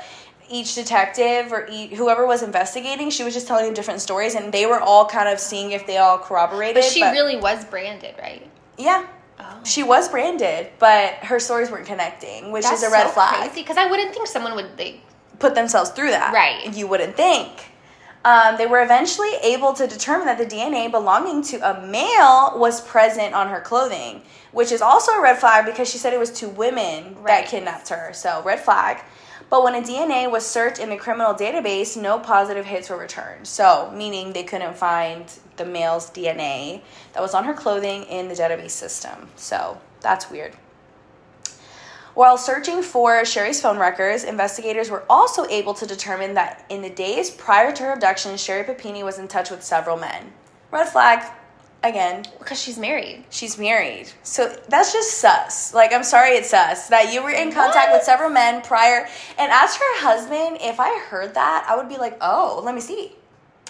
[0.49, 3.09] each detective or e- whoever was investigating.
[3.09, 5.85] She was just telling them different stories, and they were all kind of seeing if
[5.87, 6.75] they all corroborated.
[6.75, 8.47] But she really was branded, right?
[8.77, 9.05] yeah,
[9.39, 9.59] Oh.
[9.63, 13.53] she was branded, but her stories weren't connecting, which is a red flag.
[13.55, 14.99] Because I wouldn't think someone would like
[15.39, 16.75] Put themselves through that, Right.
[16.75, 17.49] You wouldn't think.
[18.25, 22.81] Um, they were eventually able to determine that the DNA belonging to a male was
[22.81, 26.31] present on her clothing, which is also a red flag because she said it was
[26.31, 28.11] two women that kidnapped her.
[28.13, 29.01] So, red flag.
[29.49, 33.47] But when a DNA was searched in the criminal database, no positive hits were returned.
[33.47, 35.25] So, meaning they couldn't find
[35.57, 36.81] the male's DNA
[37.13, 39.29] that was on her clothing in the database system.
[39.35, 40.55] So, that's weird.
[42.13, 46.89] While searching for Sherri's phone records, investigators were also able to determine that in the
[46.89, 50.33] days prior to her abduction, Sherri Papini was in touch with several men.
[50.71, 51.25] Red flag,
[51.83, 53.23] again, because she's married.
[53.29, 54.11] she's married.
[54.23, 55.73] So that's just sus.
[55.73, 57.97] Like, I'm sorry it's sus that you were in contact What?
[57.97, 59.07] with several men prior.
[59.37, 62.81] And as her husband, if I heard that, I would be like, oh, let me
[62.81, 63.13] see.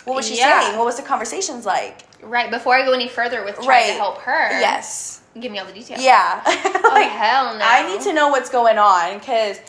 [0.05, 0.61] What was she Yeah.
[0.61, 0.77] saying?
[0.77, 1.99] What was the conversations like?
[2.21, 2.49] Right.
[2.49, 3.87] Before I go any further with trying Right.
[3.87, 4.49] to help her.
[4.59, 5.21] Yes.
[5.39, 6.01] Give me all the details.
[6.01, 6.41] Yeah.
[6.81, 7.63] Oh like, hell no.
[7.63, 9.59] I need to know what's going on because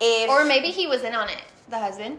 [0.00, 0.28] if.
[0.28, 1.40] Or maybe he was in on it.
[1.68, 2.18] The husband.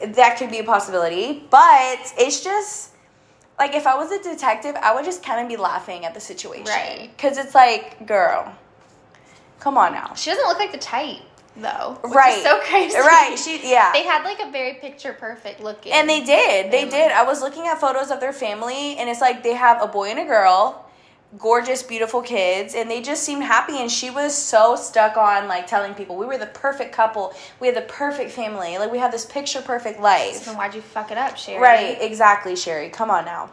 [0.00, 2.90] that could be a possibility but it's just
[3.58, 6.20] like if i was a detective i would just kind of be laughing at the
[6.20, 7.10] situation Right.
[7.16, 8.52] because it's like girl
[9.60, 11.18] come on now She doesn't look like the type
[11.56, 11.98] though.
[12.02, 12.96] Which right Is so crazy.
[12.98, 15.92] right she yeah They had like a very picture perfect looking.
[15.92, 19.20] and they did they did i was looking at photos of their family and it's
[19.20, 20.87] like they have a boy and a girl
[21.36, 25.66] gorgeous beautiful kids and they just seemed happy and she was so stuck on like
[25.66, 29.12] telling people we were the perfect couple we had the perfect family like we have
[29.12, 31.60] this picture perfect life So why'd you fuck it up, Sherri?
[31.60, 32.88] Right, exactly, Sherri.
[32.88, 33.50] Come on now.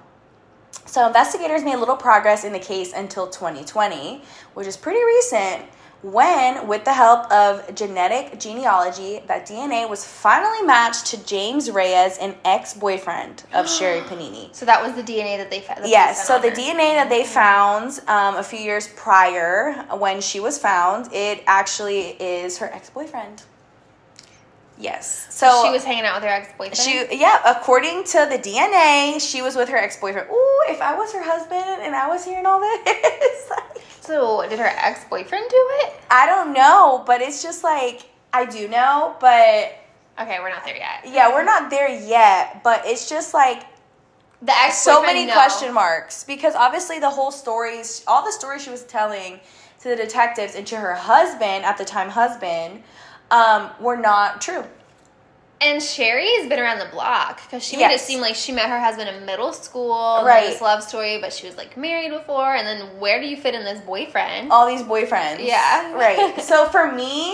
[0.85, 4.21] So, investigators made little progress in the case until 2020,
[4.53, 5.65] which is pretty recent,
[6.01, 12.17] when, with the help of genetic genealogy, that DNA was finally matched to James Reyes,
[12.19, 14.49] an ex boyfriend of Sherri Papini.
[14.51, 15.81] So that was the DNA that they found.
[15.86, 20.58] Yes, so the DNA that they found um, a few years prior when she was
[20.58, 23.43] found, it actually is her ex boyfriend.
[24.77, 25.27] Yes.
[25.29, 26.77] So she was hanging out with her ex boyfriend.
[26.77, 30.29] she, yeah, according to the DNA, she was with her ex boyfriend.
[30.29, 33.51] Ooh, if I was her husband and I was hearing all this,
[34.01, 35.93] So did her ex boyfriend do it?
[36.11, 39.75] I don't know, but it's just like I do know, but
[40.17, 41.05] Okay, we're not there yet.
[41.05, 43.63] Yeah, we're not there yet, but it's just like
[44.41, 48.69] The ex so many question marks because obviously the whole stories, all the stories she
[48.69, 49.39] was telling
[49.81, 52.83] to the detectives and to her husband at the time, husband,
[53.31, 54.63] um, were not true.
[55.61, 58.69] And Sherri has been around the block because she made it seem like she met
[58.69, 60.25] her husband in middle school, Right.
[60.25, 60.47] right?
[60.47, 62.53] This love story, but she was like married before.
[62.53, 64.51] And then where do you fit in this boyfriend?
[64.51, 65.45] All these boyfriends.
[65.45, 65.93] Yeah.
[65.95, 66.39] Right.
[66.41, 67.33] So for me,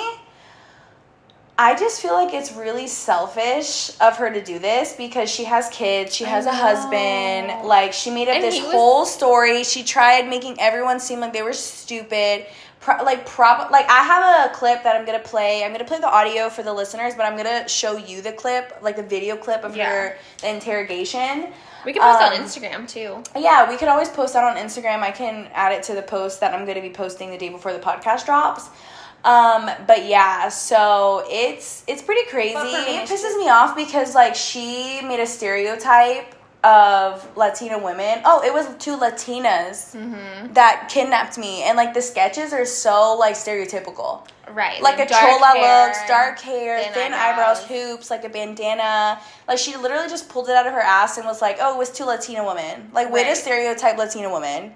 [1.58, 5.68] I just feel like it's really selfish of her to do this because she has
[5.70, 7.68] kids, she has a husband.
[7.68, 9.64] Like she made up And this was- whole story.
[9.64, 12.46] She tried making everyone seem like they were stupid.
[12.82, 15.64] Pro- like prob like I have a clip that I'm gonna play.
[15.64, 18.76] I'm gonna play the audio for the listeners, but I'm gonna show you the clip,
[18.82, 19.90] like the video clip of Yeah.
[19.90, 21.54] her the interrogation.
[21.86, 23.24] we can post um, on Instagram too.
[23.40, 25.02] Yeah, we could always post that on Instagram.
[25.02, 27.72] I can add it to the post that I'm to be posting the day before
[27.74, 28.70] the podcast drops.
[29.24, 32.56] Um, but yeah, so it's it's pretty crazy.
[32.56, 38.22] Me, it pisses me off because like she made a stereotype of Latina women.
[38.24, 40.54] Oh, it was two Latinas Mm-hmm.
[40.54, 44.82] that kidnapped me, and like the sketches are so like stereotypical Right.
[44.82, 47.60] like a chola hair, looks, dark hair, thin, thin eyebrows.
[47.60, 47.66] eyebrows.
[47.68, 49.20] hoops, like a bandana.
[49.48, 51.78] Like she literally just pulled it out of her ass and was like, "Oh, it
[51.78, 54.74] was two Latina women." Like way to stereotype Latina women.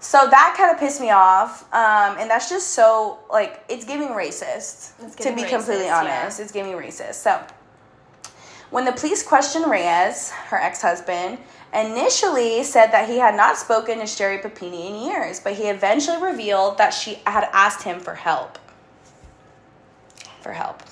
[0.00, 4.08] So that kind of pissed me off, um, and that's just so like it's giving
[4.08, 4.92] racist.
[5.00, 6.20] It's to giving be completely racist, yeah.
[6.22, 7.14] honest, it's giving racist.
[7.14, 7.40] So
[8.72, 11.36] when the police questioned Reyes, her ex-husband,
[11.74, 16.20] initially said that he had not spoken to Sherri Papini in years, but he eventually
[16.20, 18.58] revealed that she had asked him for help.
[20.40, 20.82] For help.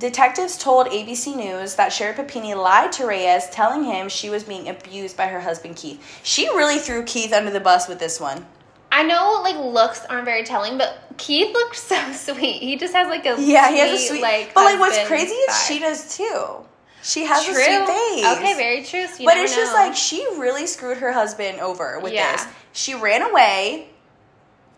[0.00, 4.68] Detectives told ABC News that Sherri Papini lied to Reyes, telling him she was being
[4.68, 6.20] abused by her husband Keith.
[6.24, 8.46] She really threw Keith under the bus with this one.
[8.96, 12.62] I know like looks aren't very telling, but Keith looks so sweet.
[12.62, 14.22] He just has like a Yeah, he has a sweet.
[14.22, 14.54] like.
[14.54, 16.64] but like, what's crazy is she does too.
[17.02, 17.52] She has True.
[17.52, 18.36] a sweet face.
[18.38, 19.06] Okay, very true.
[19.08, 22.32] So but it's just like she really screwed her husband over with Yeah.
[22.36, 22.46] this.
[22.72, 23.88] She ran away,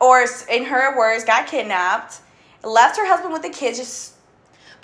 [0.00, 2.20] or in her words, got kidnapped,
[2.64, 3.78] left her husband with the kids.
[3.78, 4.14] Just,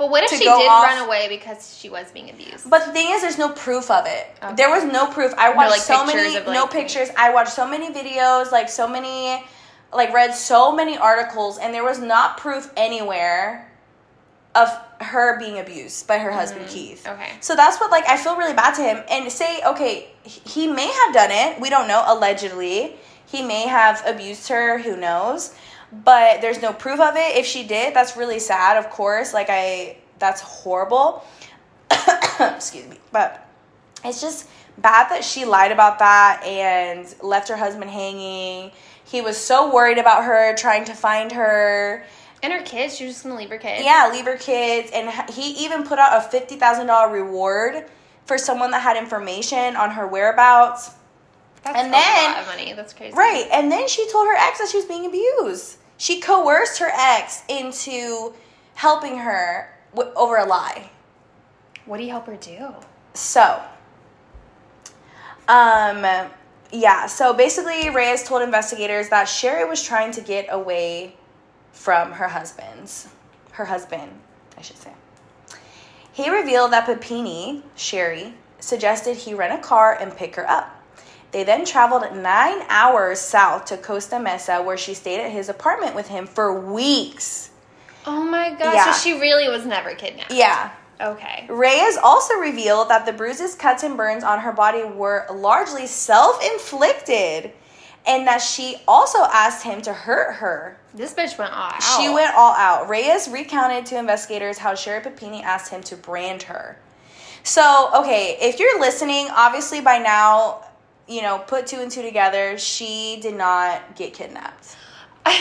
[0.03, 2.69] But what if she did off- run away because she was being abused?
[2.69, 4.27] but the thing is, there's no proof of it.
[4.43, 4.55] Okay.
[4.57, 5.33] There was no proof.
[5.39, 7.09] I No, watched like, so many, of, no pictures.
[7.17, 9.45] I watched so many videos, like so many,
[9.93, 13.71] like read so many articles, and there was not proof anywhere
[14.57, 14.69] of
[15.01, 16.39] her being abused by her mm-hmm.
[16.41, 17.07] husband Keith.
[17.07, 17.35] okay.
[17.41, 19.05] So that's what like I feel really bad to him.
[19.09, 21.61] And say, okay, he may have done it.
[21.61, 22.03] We don't know.
[22.09, 24.79] Allegedly, he may have abused her.
[24.79, 25.55] Who knows?
[25.93, 27.37] But there's no proof of it.
[27.37, 28.79] If she did, that's really sad.
[28.79, 31.23] Of course, like I, that's horrible.
[32.41, 33.47] Excuse me, but
[34.05, 38.73] it's just bad that she lied about that and left her husband hanging.
[39.05, 42.05] He was so worried about her, trying to find her.
[42.43, 43.85] And her kids, she was just gonna leave her kids.
[43.85, 44.91] Yeah, leave her kids.
[44.93, 47.85] And he even put out a $50,000 reward
[48.25, 50.91] for someone that had information on her whereabouts.
[51.63, 52.73] That's And a then- lot of money.
[52.73, 53.15] That's crazy.
[53.15, 53.47] Right.
[53.53, 55.77] And then she told her ex that she was being abused.
[56.03, 58.35] She coerced her ex into
[58.75, 60.91] helping her w- over a lie.
[61.87, 62.75] What do you help her do?
[63.15, 63.63] So,
[65.47, 66.05] um,
[66.73, 67.07] yeah.
[67.07, 71.15] So basically, Reyes told investigators that Sherri was trying to get away
[71.71, 73.07] from her husband's,
[73.53, 74.11] her husband,
[74.59, 74.91] I should say.
[76.13, 80.82] He revealed that Papini, Sherri, suggested he rent a car and pick her up.
[81.33, 85.95] They then traveled nine hours south to Costa Mesa, where she stayed at his apartment
[85.95, 87.51] with him for weeks.
[88.07, 88.75] Oh my gosh.
[88.75, 88.93] Yeah.
[88.93, 90.33] So she really was never kidnapped.
[90.33, 91.47] Yeah, Okay.
[91.49, 96.43] Reyes also revealed that the bruises, cuts, and burns on her body were largely self
[96.45, 97.53] inflicted
[98.07, 100.77] and that she also asked him to hurt her.
[100.95, 101.83] This bitch went all out.
[101.83, 102.89] She went all out.
[102.89, 106.77] Reyes recounted to investigators how Sherri Papini asked him to brand her.
[107.45, 110.65] So, okay, if you're listening, obviously by now,
[111.15, 114.77] you know, put two and two together, she did not get kidnapped.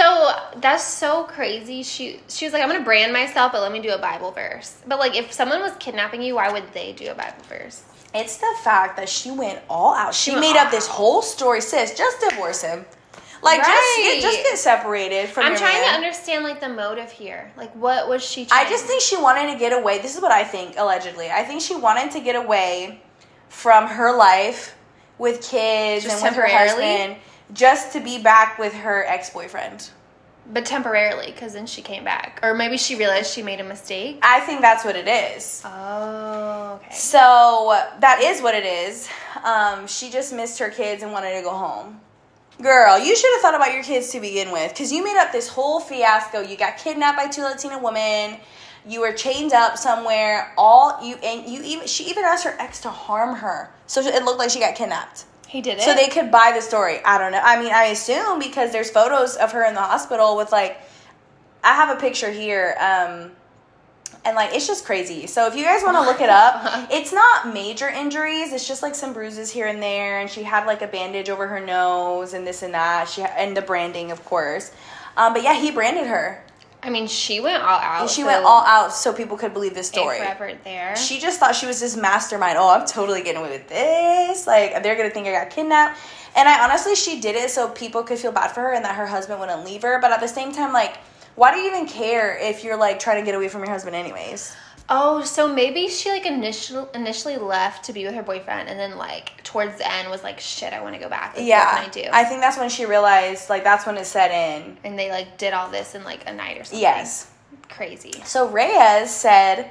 [0.00, 1.82] So that's so crazy.
[1.82, 4.80] She she was like, I'm gonna brand myself, but let me do a Bible verse.
[4.86, 7.82] But like, if someone was kidnapping you, why would they do a Bible verse?
[8.14, 10.14] It's the fact that she went all out.
[10.14, 11.94] She, She made up this whole story, sis.
[11.94, 12.86] Just divorce him.
[13.42, 17.50] Like just get, just get separated from I'm trying to understand like the motive here.
[17.56, 18.46] Like, what was she?
[18.46, 19.98] Trying I just think she wanted to get away.
[19.98, 21.30] This is what I think, allegedly.
[21.30, 23.02] I think she wanted to get away
[23.50, 24.74] from her life
[25.18, 27.16] with kids Just and with her husband
[27.52, 29.90] just to be back with her ex boyfriend.
[30.52, 34.18] but temporarily, because then she came back, or maybe she realized she made a mistake.
[34.22, 35.62] I think that's what it is.
[35.64, 36.94] Oh, okay.
[36.94, 39.08] So that is what it is.
[39.44, 42.00] Um, she just missed her kids and wanted to go home.
[42.62, 45.32] Girl, you should have thought about your kids to begin with, because you made up
[45.32, 46.40] this whole fiasco.
[46.40, 48.38] You got kidnapped by two Latina women.
[48.88, 50.52] You were chained up somewhere.
[50.56, 54.24] All you and you even she even asked her ex to harm her, so it
[54.24, 55.24] looked like she got kidnapped.
[55.50, 55.82] He did it.
[55.82, 57.00] So they could buy the story.
[57.04, 57.40] I don't know.
[57.42, 60.80] I mean, I assume because there's photos of her in the hospital with like,
[61.64, 62.76] I have a picture here.
[62.78, 63.32] Um,
[64.24, 65.26] and like it's just crazy.
[65.26, 68.52] So if you guys want to look it up, it's not major injuries.
[68.52, 71.48] It's just like some bruises here and there, and she had like a bandage over
[71.48, 73.08] her nose and this and that.
[73.08, 74.72] She and the branding, of course.
[75.16, 76.44] Um, but yeah, he branded her.
[76.82, 78.02] I mean, she went all out.
[78.02, 80.18] And she so went all out so people could believe this story.
[80.64, 80.96] there.
[80.96, 82.56] She just thought she was this mastermind.
[82.58, 84.46] Oh, I'm totally getting away with this.
[84.46, 85.98] Like they're gonna think I got kidnapped.
[86.36, 88.94] And I honestly, she did it so people could feel bad for her and that
[88.94, 90.00] her husband wouldn't leave her.
[90.00, 90.96] But at the same time, like,
[91.34, 93.96] why do you even care if you're like trying to get away from your husband
[93.96, 94.54] anyways?
[94.92, 98.98] Oh, so maybe she like initially initially left to be with her boyfriend, and then
[98.98, 101.36] like towards the end was like, shit, I want to go back.
[101.36, 102.10] Like, yeah, what can I do?
[102.12, 103.48] I think that's when she realized.
[103.48, 104.76] Like that's when it set in.
[104.82, 106.80] and they like did all this in like a night or something.
[106.80, 107.30] Yes.
[107.68, 108.12] crazy.
[108.24, 109.70] So Reyes said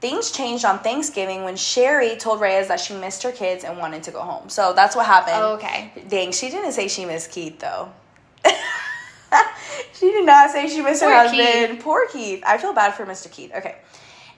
[0.00, 4.04] things changed on Thanksgiving when Sherri told Reyes that she missed her kids and wanted
[4.04, 4.48] to go home.
[4.48, 5.36] So that's what happened.
[5.38, 5.92] Oh, okay.
[6.08, 7.90] Dang, she didn't say she missed Keith though.
[9.94, 11.80] she did not say she missed her Poor husband.
[11.80, 12.42] Poor Keith.
[12.46, 13.30] I feel bad for Mr.
[13.30, 13.52] Keith.
[13.56, 13.76] Okay.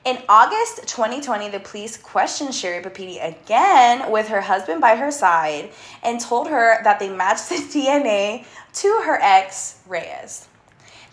[0.05, 5.71] In August 2020, the police questioned Sherri Papini again with her husband by her side
[6.03, 10.47] and told her that they matched the DNA to her ex, Reyes.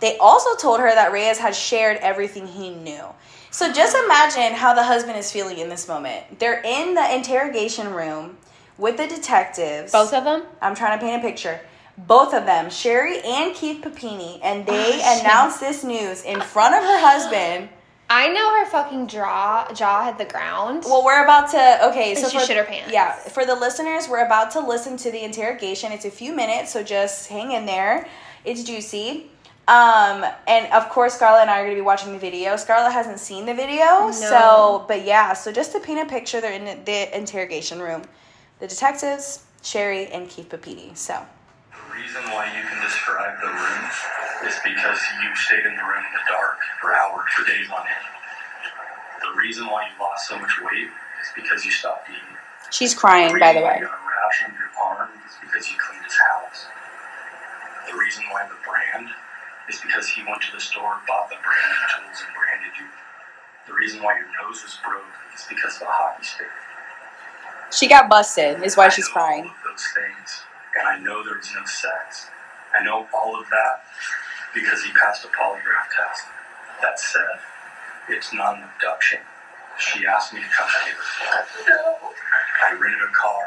[0.01, 3.05] They also told her that Reyes had shared everything he knew.
[3.49, 6.39] So just imagine how the husband is feeling in this moment.
[6.39, 8.37] They're in the interrogation room
[8.77, 9.91] with the detectives.
[9.91, 10.43] Both of them.
[10.61, 11.61] I'm trying to paint a picture.
[11.97, 16.75] Both of them, Sherri and Keith Papini, and they Oh, announced this news in front
[16.75, 17.69] of her husband.
[18.13, 20.83] I know her fucking jaw jaw hit the ground.
[20.85, 21.87] Well, we're about to.
[21.89, 22.91] Okay, so she for, shit her pants.
[22.91, 25.93] Yeah, for the listeners, we're about to listen to the interrogation.
[25.93, 28.09] It's a few minutes, so just hang in there.
[28.43, 29.31] It's juicy.
[29.69, 32.57] Um, and of course, Scarlett and I are going to be watching the video.
[32.57, 35.31] Scarlett hasn't seen the video, so but yeah.
[35.31, 38.03] So just to paint a picture, they're in the interrogation room.
[38.59, 40.91] The detectives, Sherri and Keith Papini.
[40.95, 41.25] So
[42.01, 43.83] reason why you can describe the room
[44.49, 47.85] is because you stayed in the room in the dark for hours, for days on
[47.85, 48.09] end.
[49.21, 52.35] The reason why you lost so much weight is because you stopped eating.
[52.73, 53.77] she's crying, the by the way.
[53.77, 56.65] you got a rash on your arm is because you cleaned his house.
[57.85, 59.13] The reason why the brand
[59.69, 62.89] is because he went to the store, bought the branding tools, and branded you.
[63.69, 65.05] The reason why your nose was broke
[65.37, 66.49] is because of a hockey stick.
[67.69, 69.45] She got busted, is why I she's crying.
[69.63, 70.43] Those things,
[70.77, 72.27] and I know there was no sex.
[72.77, 73.83] I know all of that
[74.53, 76.25] because he passed a polygraph test.
[76.81, 77.39] That said,
[78.09, 79.19] it's not an abduction.
[79.79, 81.69] She asked me to come get her.
[81.69, 82.11] No.
[82.69, 83.45] I rented a car.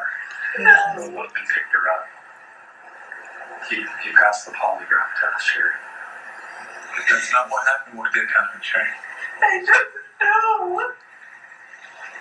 [0.58, 0.74] No.
[0.96, 2.06] Drove up and picked her up.
[3.70, 5.72] He, he passed the polygraph test, Sherri.
[6.80, 7.98] But that's not what happened.
[7.98, 8.88] What did happen, Sherri?
[9.42, 10.92] I don't know.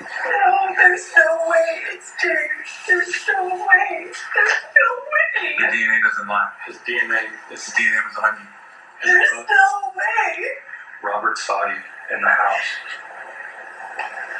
[0.03, 2.49] No, there's no way it's Jerry.
[2.87, 3.89] There's no way.
[4.35, 5.55] There's no way.
[5.59, 5.65] The.
[5.77, 6.51] DNA doesn't lie.
[6.67, 8.47] His DNA, his DNA was on you.
[9.03, 10.47] His There's no way.
[11.03, 11.77] Robert saw you
[12.15, 12.71] in the house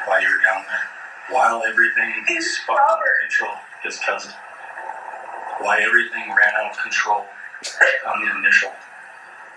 [0.06, 1.36] while you were down there.
[1.36, 4.32] While everything He's spun out of control, his cousin.
[5.60, 7.26] Why everything ran out of control
[8.08, 8.72] on the initial.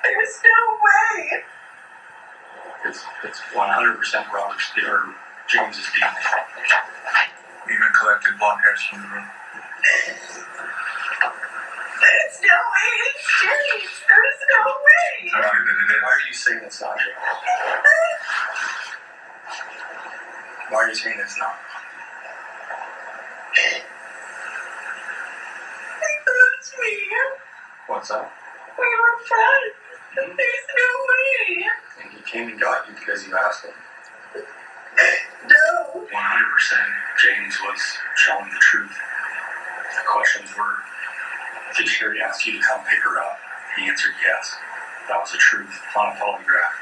[0.04, 1.44] There's no way.
[2.86, 4.72] It's it's 100% Robert's
[5.48, 6.12] or James's DNA.
[7.68, 9.26] Even collected blonde hairs from the room.
[12.00, 13.80] There's no way it's Jerry.
[14.08, 15.32] There's no way.
[15.32, 17.16] Why are you saying it's not James?
[20.70, 21.56] Why are you saying it's not?
[26.26, 26.94] That's me.
[27.88, 28.32] What's up?
[28.78, 29.76] We were friends.
[30.16, 31.66] There's no way.
[32.04, 33.74] And he came and got you because you asked him.
[35.98, 36.06] No.
[36.06, 36.78] 100%
[37.18, 37.82] James was
[38.26, 38.94] telling the truth.
[38.94, 40.78] The questions were
[41.78, 43.40] Did Sherri ask you to come pick her up?
[43.78, 44.56] He answered yes.
[45.10, 46.76] That was the truth on a polygraph.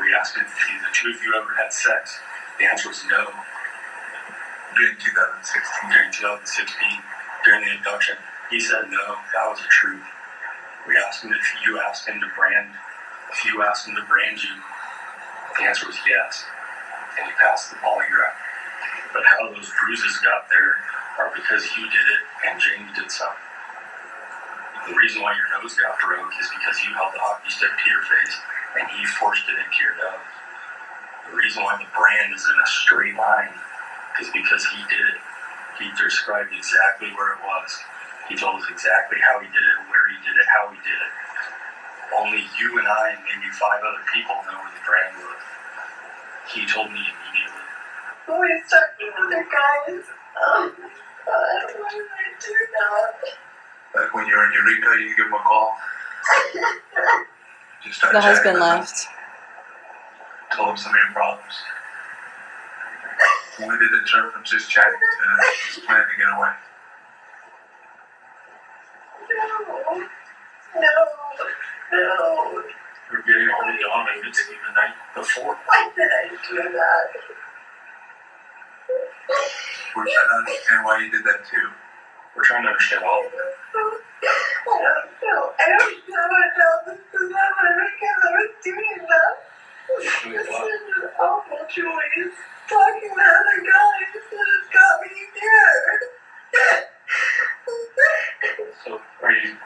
[0.00, 2.18] We asked him, Did the two of you ever had sex?
[2.58, 3.30] The answer was no.
[4.76, 5.90] During 2016.
[5.90, 6.78] During 2016,
[7.44, 8.16] during the abduction.
[8.50, 9.18] He said no.
[9.34, 10.02] That was the truth.
[10.86, 12.70] We asked him if you asked him to brand,
[13.32, 14.54] if you asked him to brand you.
[15.58, 16.44] The answer was yes
[17.18, 18.38] and you passed the polygraph.
[19.12, 20.76] But how those bruises got there
[21.18, 23.40] are because you did it and James did something.
[24.88, 27.86] The reason why your nose got broke is because you held the hockey stick to
[27.90, 28.34] your face
[28.80, 30.28] and he forced it into your nose.
[31.30, 33.54] The reason why the brand is in a straight line
[34.20, 35.20] is because he did it.
[35.80, 37.70] He described exactly where it was.
[38.28, 40.98] He told us exactly how he did it, where he did it, how he did
[40.98, 41.12] it.
[42.16, 45.33] only you and I and maybe five other people know where the brand was.
[46.52, 47.62] He told me immediately.
[48.28, 50.04] Always talking to other guys.
[50.34, 50.72] Um,
[51.24, 54.02] God, what did I do now?
[54.02, 55.72] Like when you're in Eureka, you give him a call.
[57.84, 59.06] Just start The husband with left.
[60.54, 61.54] Told him some of your problems.
[63.58, 66.50] When did it turn from just chatting to just planning to get away?
[69.30, 70.08] No.
[70.80, 70.92] No.
[71.92, 72.62] No.
[73.12, 75.54] You're getting all the Dawn and Mitski the night before.
[75.54, 77.06] Why did I do that?
[79.94, 81.68] We're trying to understand why you did that too.
[82.34, 83.54] We're trying to understand all of it.
[83.74, 85.52] I don't know.
[85.54, 89.34] I don't know what else to do because I was doing that.
[89.94, 90.64] This what?
[90.66, 92.36] is an awful choice.
[92.66, 96.00] Talking to other guys that has got me here.
[98.84, 99.56] So, are you?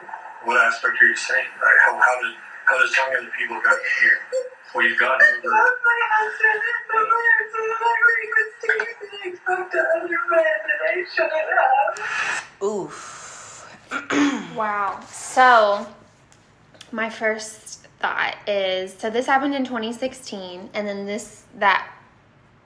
[0.43, 1.47] What aspect are you saying?
[1.61, 1.79] Right?
[1.85, 2.35] How, how did
[2.69, 4.19] how does telling other people got you here?
[4.75, 5.49] Well, you've gotten I over.
[5.49, 10.19] love my husband and the words and I make mistakes and I spoke to other
[10.29, 11.49] men and I shouldn't
[11.99, 12.63] have.
[12.63, 13.65] Oof.
[14.55, 14.99] Wow.
[15.09, 15.87] So,
[16.91, 21.89] my first thought is so this happened in 2016, and then this that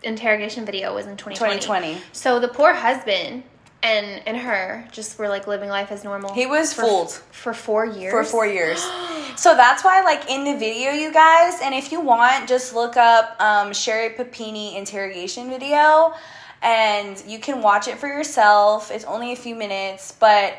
[0.02, 1.60] interrogation video was in 2020.
[1.60, 2.02] 2020.
[2.14, 3.44] So the poor husband
[3.84, 6.34] and and her just were like living life as normal.
[6.34, 7.12] He was for, fooled.
[7.12, 8.12] for four years.
[8.12, 8.84] for four years.
[9.36, 12.98] So that's why, like in the video, you guys, and if you want, just look
[12.98, 16.14] up um, Sherri Papini interrogation video,
[16.62, 18.92] and you can watch it for yourself.
[18.92, 20.54] It's only a few minutes, but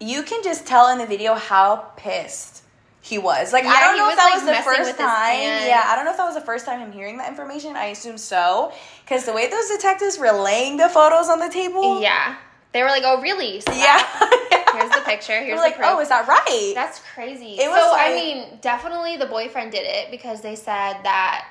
[0.00, 2.64] you can just tell in the video how pissed
[3.00, 3.52] he was.
[3.52, 5.68] Like I don't know if that like, was the first time.
[5.68, 7.76] Yeah, I don't know if that was the first time him hearing that information.
[7.76, 8.72] I assume so,
[9.04, 12.00] because the way those detectives were laying the photos on the table.
[12.00, 12.36] Yeah.
[12.72, 14.02] They were like, "Oh, really?" So Yeah.
[14.74, 15.40] Here's the picture.
[15.42, 15.90] Here's like, the proof.
[15.92, 16.72] oh, is that right?
[16.74, 17.52] That's crazy.
[17.58, 21.46] It was so like- I mean, definitely the boyfriend did it because they said that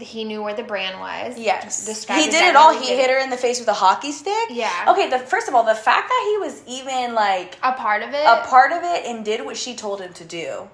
[0.00, 1.38] he knew where the brand was.
[1.38, 1.84] Yes.
[1.84, 2.72] Described he did it all.
[2.72, 4.48] He did hit her in the face with a hockey stick.
[4.50, 4.86] Yeah.
[4.88, 8.08] Okay, the first of all, the fact that he was even like A part of
[8.14, 8.24] it.
[8.26, 10.70] a part of it and did what she told him to do.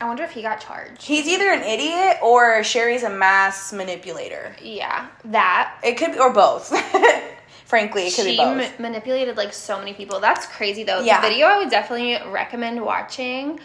[0.00, 1.02] I wonder if he got charged.
[1.02, 4.54] He's either an idiot or Sherri's a mass manipulator.
[4.62, 5.76] yeah, that.
[5.82, 6.72] It could be or both.
[7.70, 8.56] Frankly, it could she be both.
[8.78, 10.20] ma- manipulated like so many people.
[10.20, 11.00] That's crazy though.
[11.00, 11.20] Yeah.
[11.20, 13.60] The video I would definitely recommend watching.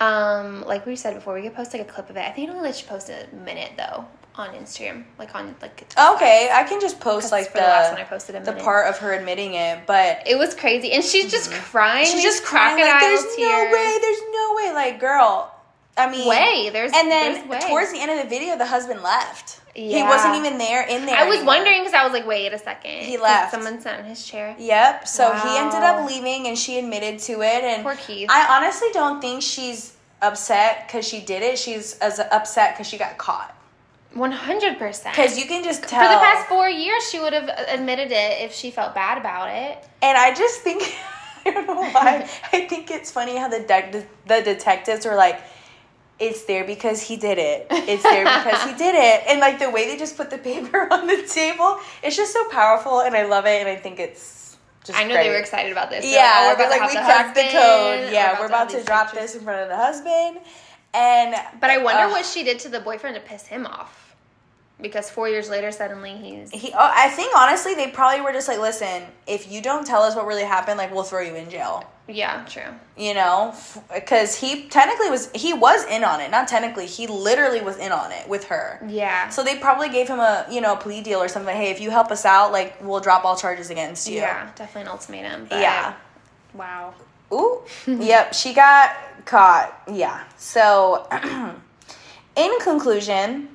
[0.00, 2.20] Um, like we said before, we could post like a clip of it.
[2.26, 5.86] I think it only lets you post a minute though on Instagram, like on like.
[5.96, 8.88] okay, I can just post like for the last one I posted a the part
[8.88, 12.06] of her admitting it, but It was crazy, and she's just crying.
[12.06, 13.38] she's just crying like, "There's tears.
[13.38, 15.53] no way, there's no way." Like, girl,
[15.96, 16.70] I mean, way.
[16.72, 17.60] There's And there's then way.
[17.68, 19.60] towards the end of the video, the husband left.
[19.76, 19.98] Yeah.
[19.98, 21.16] He wasn't even there in there.
[21.16, 21.54] I was anymore.
[21.54, 23.02] wondering because I was like, wait a second.
[23.02, 23.50] He left.
[23.52, 24.54] Someone sat in his chair.
[24.58, 25.06] Yep.
[25.08, 27.64] So he ended up leaving, and she admitted to it.
[27.64, 28.28] And Poor Keith.
[28.30, 31.58] I honestly don't think she's upset because she did it.
[31.58, 33.54] She's as upset because she got caught.
[34.14, 35.14] One hundred percent.
[35.16, 36.02] Because you can just tell.
[36.02, 39.48] For the past four years, she would have admitted it if she felt bad about
[39.50, 39.78] it.
[40.02, 40.82] and I just think
[41.46, 42.28] I don't know why.
[42.52, 45.40] I think it's funny how the de- the detectives were like.
[46.20, 47.66] It's there because he did it.
[47.70, 49.24] It's there because he did it.
[49.28, 52.48] And like the way they just put the paper on the table, it's just so
[52.50, 55.24] powerful and I love it and I think it's just I know great.
[55.24, 56.04] they were excited about this.
[56.04, 58.12] They're Yeah, like, oh, they're we're like, about we to have cracked the code.
[58.12, 59.32] Yeah, we're about have to these drop pictures.
[59.32, 60.38] this in front of the husband.
[60.94, 62.10] And But I wonder Ugh.
[62.12, 64.03] what she did to the boyfriend to piss him off.
[64.80, 66.50] Because four years later, suddenly he's.
[66.50, 70.02] he, oh, I think honestly, they probably were just like, listen, if you don't tell
[70.02, 71.88] us what really happened, like we'll throw you in jail.
[72.08, 72.74] Yeah, true.
[72.98, 73.54] You know,
[73.94, 76.30] because he technically was he was in on it.
[76.30, 78.84] Not technically, he literally was in on it with her.
[78.86, 79.28] Yeah.
[79.30, 81.56] So they probably gave him a you know a plea deal or something.
[81.56, 84.16] Hey, if you help us out, like we'll drop all charges against you.
[84.16, 85.46] Yeah, definitely an ultimatum.
[85.48, 85.94] But Yeah.
[86.52, 86.94] Wow.
[87.32, 87.62] Ooh.
[87.86, 88.94] yep, she got
[89.24, 89.82] caught.
[89.90, 90.24] Yeah.
[90.36, 91.06] So,
[92.36, 93.48] in conclusion,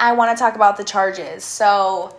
[0.00, 1.44] I want to talk about the charges.
[1.44, 2.16] So,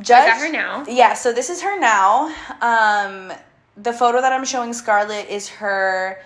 [0.00, 0.30] judge.
[0.30, 0.84] Her now?
[0.88, 1.14] Yeah.
[1.14, 2.34] So this is her now.
[2.60, 3.32] Um,
[3.76, 6.22] the photo that I'm showing Scarlett is her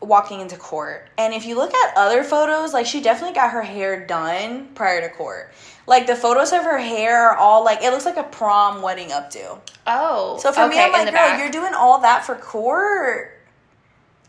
[0.00, 1.08] walking into court.
[1.16, 5.00] And if you look at other photos, like she definitely got her hair done prior
[5.00, 5.52] to court.
[5.86, 9.08] Like the photos of her hair are all like it looks like a prom wedding
[9.08, 9.60] updo.
[9.86, 10.38] Oh.
[10.38, 11.38] So for me, I'm like, girl, back.
[11.38, 13.38] you're doing all that for court.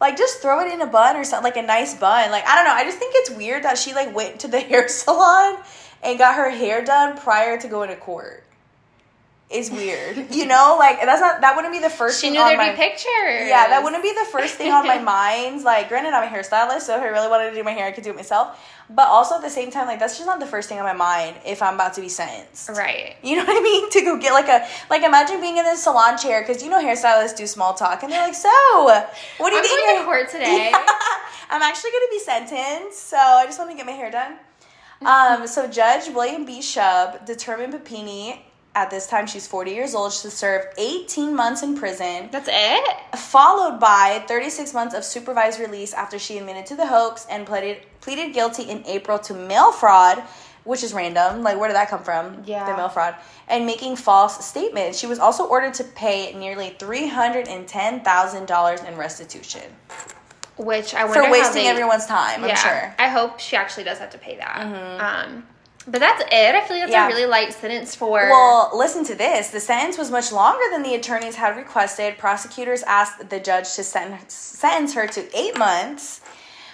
[0.03, 2.29] Like, just throw it in a bun or something, like a nice bun.
[2.29, 2.73] Like, I don't know.
[2.73, 5.55] I just think it's weird that she like went to the hair salon
[6.03, 8.43] and got her hair done prior to going to court.
[9.53, 10.33] Is weird.
[10.33, 12.57] You know, like that's not that wouldn't be the first She thing knew on there'd
[12.57, 13.47] my be pictures.
[13.47, 15.63] yeah, that wouldn't be the first thing on my mind.
[15.63, 17.91] Like, granted, I'm a hairstylist, so if I really wanted to do my hair, I
[17.91, 18.59] could do it myself.
[18.89, 20.93] But also at the same time, like that's just not the first thing on my
[20.93, 22.69] mind if I'm about to be sentenced.
[22.69, 23.15] Right.
[23.21, 23.89] You know what I mean?
[23.93, 26.81] To go get like a like imagine being in the salon chair because you know
[26.83, 28.49] hairstylists do small talk and they're like, so
[28.85, 29.85] what do you I'm think?
[29.85, 30.71] going your- to court today.
[31.51, 34.33] I'm actually going to be sentenced, so I just want to get my hair done.
[35.05, 36.59] Um, so Judge William B.
[36.59, 38.43] Shubb determined Papini
[38.75, 43.17] at this time she's 40 years old to serve 18 months in prison That's it?
[43.17, 47.83] followed by 36 months of supervised release after she admitted to the hoax and pleaded
[48.01, 50.21] pleaded guilty in April to mail fraud,
[50.65, 51.41] which is random.
[51.41, 52.43] Like, where did that come from?
[52.45, 52.69] Yeah.
[52.69, 53.15] The mail fraud.
[53.47, 54.99] And making false statements.
[54.99, 59.61] She was also ordered to pay nearly $310,000 in restitution
[60.57, 62.71] Which I wonder for wasting they- everyone's time, I'm sure.
[62.71, 63.01] Mm-hmm.
[63.01, 64.59] I hope she actually does have to pay that.
[64.99, 65.47] Um,
[65.87, 66.55] but that's it.
[66.55, 67.05] I feel like that's Yeah.
[67.05, 68.27] a really light sentence for.
[68.29, 69.49] Well, listen to this.
[69.49, 72.17] The sentence was much longer than the attorneys had requested.
[72.17, 76.21] Prosecutors asked the judge to sentence, sentence her to eight months,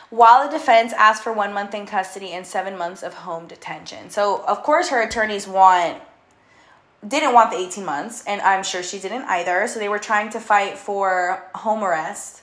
[0.10, 4.10] while the defense asked for one month in custody and seven months of home detention.
[4.10, 6.02] So, of course, her attorneys want
[7.08, 9.68] didn't want the 18 months, and I'm sure she didn't either.
[9.70, 12.42] So they were trying to fight for home arrest,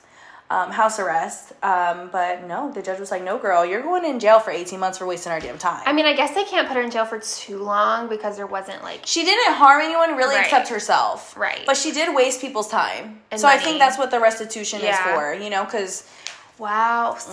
[0.49, 1.51] um, house arrest.
[1.61, 4.79] Um, but no, the judge was like, "No, girl, you're going in jail for 18
[4.79, 6.89] months for wasting our damn time." I mean, I guess they can't put her in
[6.91, 9.01] jail for too long because there wasn't like.
[9.05, 10.45] She didn't harm anyone really Right.
[10.45, 11.35] except herself.
[11.37, 11.63] Right.
[11.65, 13.19] But she did waste people's time.
[13.31, 16.09] And so I think that's what the restitution is for, you know, because
[16.57, 17.15] Wow.
[17.19, 17.31] So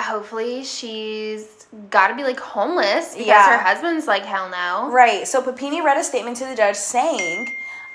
[0.00, 0.12] Mm-hmm.
[0.14, 3.58] hopefully she's got to be like homeless because Yeah.
[3.58, 4.90] her husband's like hell no.
[4.90, 5.26] right.
[5.28, 7.46] So Papini read a statement to the judge saying,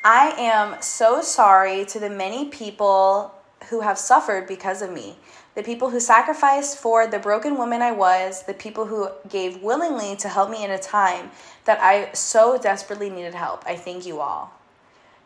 [0.04, 3.34] "I am so sorry to the many people
[3.70, 5.18] who have suffered because of me."
[5.56, 10.16] The people who sacrificed for the broken woman I was, the people who gave willingly
[10.16, 11.30] to help me in a time
[11.66, 13.64] that I so desperately needed help.
[13.68, 14.52] I thank you all.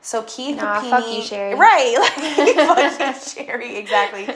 [0.02, 1.56] So Keith Nah, Papini, fuck you, Sherri.
[1.56, 1.96] right?
[2.68, 3.76] Like, fuck you, Sherri.
[3.78, 4.28] Exactly.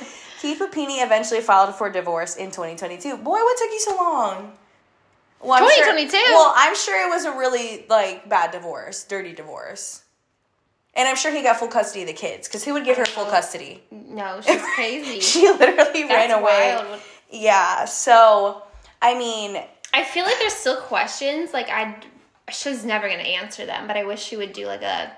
[0.41, 3.17] Keith Papini eventually filed for divorce in 2022.
[3.17, 4.53] Boy, what took you so long?
[5.41, 6.17] Well, I'm sure- 2022?
[6.33, 10.00] well, I'm sure it was a really like bad divorce, dirty divorce,
[10.95, 13.05] and I'm sure he got full custody of the kids because who would give her
[13.05, 13.83] full custody?
[13.91, 15.19] No, she's crazy.
[15.19, 16.75] she literally ran That's away.
[16.85, 16.99] wild.
[17.29, 17.85] Yeah.
[17.85, 18.61] So,
[19.01, 19.61] I mean,
[19.93, 21.53] I feel like there's still questions.
[21.53, 21.95] Like I,
[22.51, 23.87] she's never gonna answer them.
[23.87, 25.11] But I wish she would do like a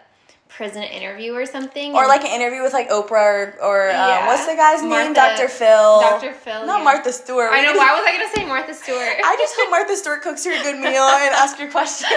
[0.50, 1.96] prison interview or something.
[1.96, 4.28] or like an interview with like Oprah or, or um, Yeah.
[4.28, 5.12] what's the guy's name?
[5.14, 5.48] Dr.
[5.48, 6.00] Phil.
[6.02, 6.32] Dr.
[6.36, 6.84] Phil, Not yeah.
[6.84, 7.50] Martha Stewart.
[7.52, 7.74] I know.
[7.76, 9.16] Why was I gonna say Martha Stewart?
[9.26, 12.12] I just hope Martha Stewart cooks you a good meal and ask your questions.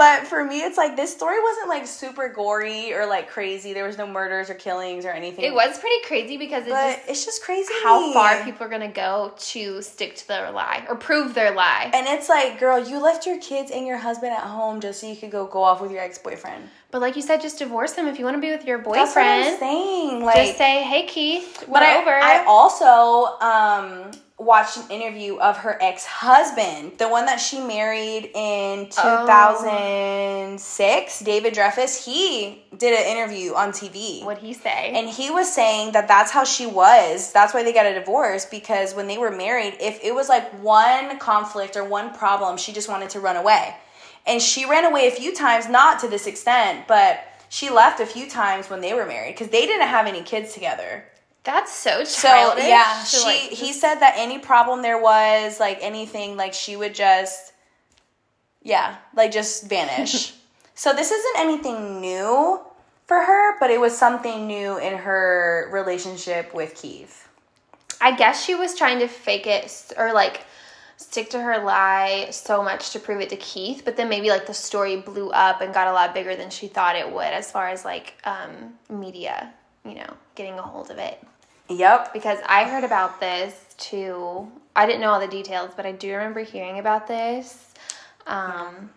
[0.00, 3.74] But for me, it's like this story wasn't like super gory or like crazy.
[3.74, 5.44] There was no murders or killings or anything.
[5.44, 8.70] It was pretty crazy because it but just it's just crazy how far people are
[8.70, 11.90] gonna go to stick to their lie or prove their lie.
[11.92, 15.06] And it's like, girl, you left your kids and your husband at home just so
[15.06, 16.70] you could go go off with your ex boyfriend.
[16.90, 19.06] But like you said, just divorce him if you want to be with your boyfriend.
[19.06, 20.24] That's what I'm saying.
[20.24, 24.10] Like, Just say, "Hey Keith, we're but I, over." I also um,
[24.40, 29.26] watched an interview of her ex husband, the one that she married in Oh.
[29.26, 32.04] 2006, David Dreyfus.
[32.04, 34.24] He did an interview on TV.
[34.24, 34.92] What'd he say?
[34.94, 37.32] And he was saying that that's how she was.
[37.32, 40.50] That's why they got a divorce because when they were married, if it was like
[40.62, 43.76] one conflict or one problem, she just wanted to run away.
[44.26, 48.06] And she ran away a few times, not to this extent, but she left a
[48.06, 51.04] few times when they were married because they didn't have any kids together.
[51.44, 52.64] That's so So childish.
[52.66, 56.76] yeah, to, she like, he said that any problem there was, like anything, like she
[56.76, 57.52] would just
[58.62, 60.34] yeah, like just vanish.
[60.74, 62.60] so this isn't anything new
[63.06, 67.28] for her, but it was something new in her relationship with Keith.
[68.00, 70.44] I guess she was trying to fake it or like
[70.96, 74.46] stick to her lie so much to prove it to Keith, but then maybe like
[74.46, 77.50] the story blew up and got a lot bigger than she thought it would as
[77.50, 79.52] far as like um media,
[79.84, 81.22] you know, getting a hold of it.
[81.70, 82.12] Yep.
[82.12, 84.50] Because I heard about this too.
[84.76, 87.72] I didn't know all the details, but I do remember hearing about this.
[88.26, 88.90] Um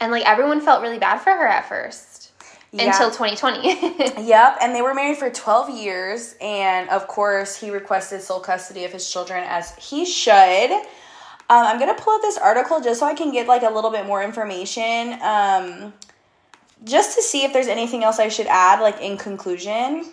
[0.00, 2.32] and like everyone felt really bad for her at first
[2.72, 2.86] Yeah.
[2.86, 4.26] until 2020.
[4.26, 8.84] Yep, and they were married for 12 years, and of course, he requested sole custody
[8.84, 10.70] of his children as he should.
[11.48, 13.90] Um, I'm gonna pull up this article just so I can get like a little
[13.90, 15.94] bit more information, um,
[16.84, 20.04] just to see if there's anything else I should add, like in conclusion.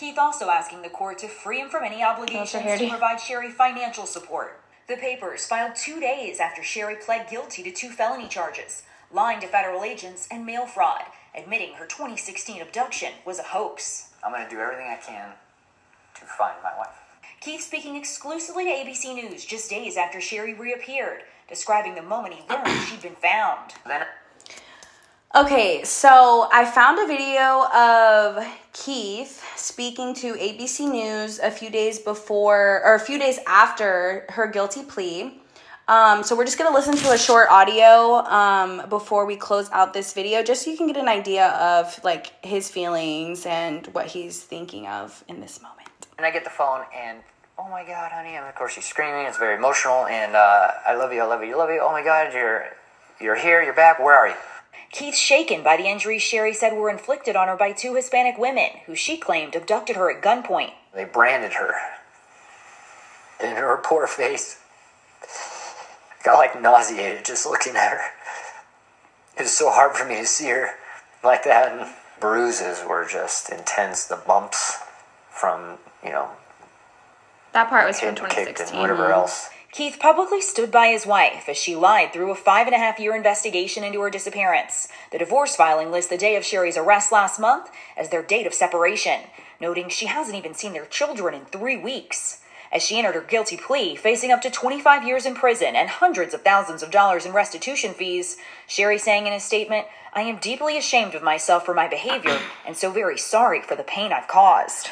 [0.00, 4.06] Keith also asking the court to free him from any obligations to provide Sherri financial
[4.06, 4.58] support.
[4.88, 8.82] The papers filed two days after Sherri pled guilty to two felony charges
[9.12, 11.02] lying to federal agents and mail fraud,
[11.36, 14.08] admitting her 2016 abduction was a hoax.
[14.24, 15.32] I'm going to do everything I can
[16.14, 16.96] to find my wife.
[17.42, 22.48] Keith speaking exclusively to ABC News just days after Sherri reappeared, describing the moment he
[22.48, 23.74] learned she'd been found.
[23.86, 24.06] Then
[25.32, 32.00] Okay, so I found a video of Keith speaking to ABC News a few days
[32.00, 35.40] before, or a few days after her guilty plea.
[35.86, 39.94] Um, so we're just gonna listen to a short audio um, before we close out
[39.94, 44.06] this video, just so you can get an idea of like his feelings and what
[44.06, 45.90] he's thinking of in this moment.
[46.18, 47.18] And I get the phone, and
[47.56, 48.30] oh my god, honey!
[48.30, 49.26] And of course she's screaming.
[49.26, 51.78] It's very emotional, and uh, I love you, I love you, I love you.
[51.80, 52.64] Oh my god, you're
[53.20, 54.00] you're here, you're back.
[54.00, 54.34] Where are you?
[54.90, 58.70] Keith shaken by the injuries Sherri said were inflicted on her by two Hispanic women
[58.86, 60.72] who she claimed abducted her at gunpoint.
[60.94, 61.74] They branded her.
[63.40, 64.58] And her poor face.
[65.22, 68.00] I got like nauseated just looking at her.
[69.36, 70.70] It was so hard for me to see her
[71.22, 71.72] like that.
[71.72, 74.04] And bruises were just intense.
[74.06, 74.78] The bumps
[75.30, 76.28] from, you know,
[77.52, 78.74] That part was from getting kicked 2016.
[78.74, 79.48] and whatever else.
[79.72, 82.98] Keith publicly stood by his wife as she lied through a five and a half
[82.98, 84.88] year investigation into her disappearance.
[85.12, 88.54] The divorce filing lists the day of Sherri's arrest last month as their date of
[88.54, 89.20] separation,
[89.60, 92.40] noting she hasn't even seen their children in three weeks.
[92.72, 96.34] As she entered her guilty plea, facing up to 25 years in prison and hundreds
[96.34, 100.78] of thousands of dollars in restitution fees, Sherri sang in a statement, I am deeply
[100.78, 104.90] ashamed of myself for my behavior and so very sorry for the pain I've caused.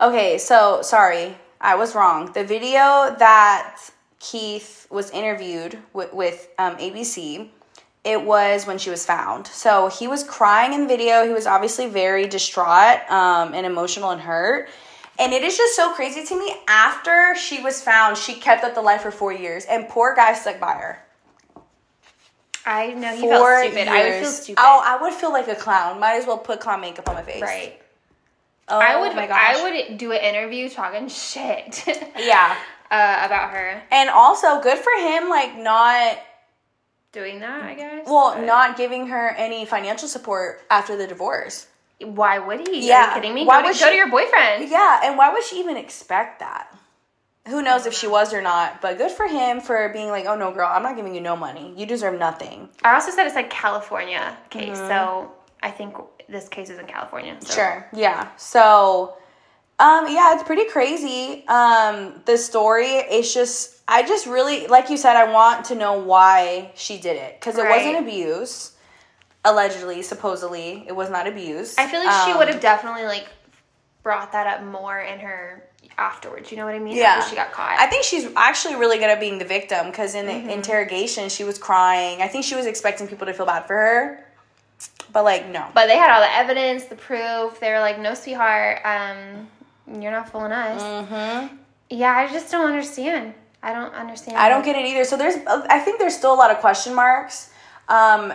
[0.00, 2.32] Okay, so sorry, I was wrong.
[2.32, 3.78] The video that
[4.18, 7.48] Keith was interviewed with, with um, ABC,
[8.04, 9.46] it was when she was found.
[9.46, 11.24] So he was crying in the video.
[11.26, 14.68] He was obviously very distraught um, and emotional and hurt.
[15.18, 16.54] And it is just so crazy to me.
[16.66, 20.32] After she was found, she kept up the life for four years, and poor guy
[20.32, 20.98] stuck by her.
[22.64, 23.88] I know he Four felt stupid.
[23.88, 24.20] I would years.
[24.20, 24.60] feel stupid.
[24.62, 26.00] Oh, I would feel like a clown.
[26.00, 27.42] Might as well put clown makeup on my face.
[27.42, 27.80] right.
[28.70, 29.14] Oh, I would.
[29.16, 29.56] My gosh.
[29.56, 31.84] I would do an interview talking shit.
[32.18, 32.56] Yeah.
[32.90, 36.18] Uh, about her And also, good for him, like not
[37.12, 37.62] doing that.
[37.62, 38.06] I guess.
[38.06, 41.66] Well, But not giving her any financial support after the divorce.
[42.00, 42.80] Why would he?
[42.80, 43.08] Are Yeah.
[43.08, 43.44] you kidding me?
[43.44, 44.68] Why go, would to, go to your boyfriend.
[44.70, 46.74] Yeah, and why would she even expect that?
[47.48, 50.34] Who knows if she was or not, but good for him for being like, oh
[50.36, 51.72] no, girl, I'm not giving you no money.
[51.76, 52.68] You deserve nothing.
[52.84, 55.32] I also said it's like California case, so
[55.62, 55.94] I think
[56.28, 57.36] this case is in California.
[57.40, 57.54] So.
[57.54, 57.86] Sure.
[57.92, 58.28] Yeah.
[58.36, 59.16] So,
[59.78, 61.46] um, yeah, it's pretty crazy.
[61.48, 65.98] Um, the story is just, I just really, like you said, I want to know
[65.98, 67.84] why she did it because it Right.
[67.84, 68.72] wasn't abuse.
[69.44, 71.76] Allegedly, supposedly, it was not abuse.
[71.78, 73.26] I feel like she Um, would have definitely like
[74.02, 75.64] brought that up more in her
[75.96, 76.50] afterwards.
[76.50, 76.94] You know what I mean?
[76.96, 77.16] Yeah.
[77.18, 77.78] After she got caught.
[77.78, 80.50] I think she's actually really good at being the victim because in the Mm-hmm.
[80.50, 82.20] interrogation she was crying.
[82.20, 84.26] I think she was expecting people to feel bad for her,
[85.12, 85.66] but like no.
[85.74, 87.60] but they had all the evidence, the proof.
[87.60, 89.48] They were like, "No, sweetheart, um,
[90.00, 91.56] you're not fooling us." Mm-hmm.
[91.90, 93.34] Yeah, I just don't understand.
[93.62, 94.38] I don't understand.
[94.38, 95.04] I don't get it either.
[95.04, 97.50] So there's, I think there's still a lot of question marks.
[97.88, 98.32] Um,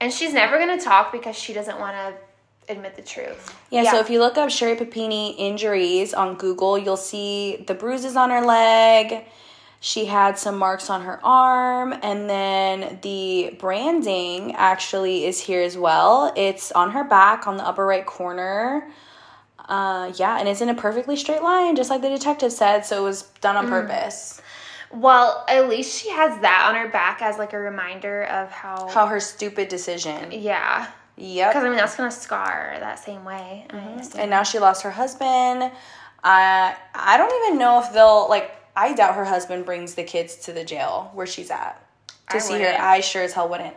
[0.00, 3.54] And she's never gonna talk because she doesn't want to admit the truth.
[3.70, 3.92] yeah, Yeah.
[3.92, 8.30] So if you look up Sherri Papini injuries on Google, you'll see the bruises on
[8.30, 9.24] her leg.
[9.82, 15.78] She had some marks on her arm, and then the branding actually is here as
[15.78, 16.32] well.
[16.36, 18.90] It's on her back on the upper right corner.
[19.66, 22.84] Uh, yeah, and it's in a perfectly straight line, just like the detective said.
[22.84, 23.70] So it was done on mm.
[23.70, 24.42] purpose.
[24.92, 28.88] Well, at least she has that on her back as like a reminder of how.
[28.88, 30.30] How her stupid decision.
[30.32, 31.50] yeah, Yep.
[31.50, 33.66] because I mean that's gonna scar that same way.
[33.68, 34.00] Mm-hmm.
[34.00, 34.20] Assume.
[34.20, 35.70] and now she lost her husband.
[36.24, 38.56] I I don't even know if they'll like.
[38.76, 41.82] I doubt her husband brings the kids to the jail where she's at
[42.30, 42.76] to I see wouldn't.
[42.76, 42.82] her.
[42.82, 43.74] I sure as hell wouldn't.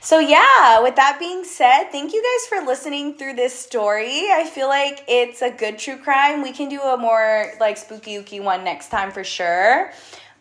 [0.00, 4.26] So yeah, with that being said, thank you guys for listening through this story.
[4.32, 6.42] I feel like it's a good true crime.
[6.42, 9.92] We can do a more like spooky ooky one next time for sure.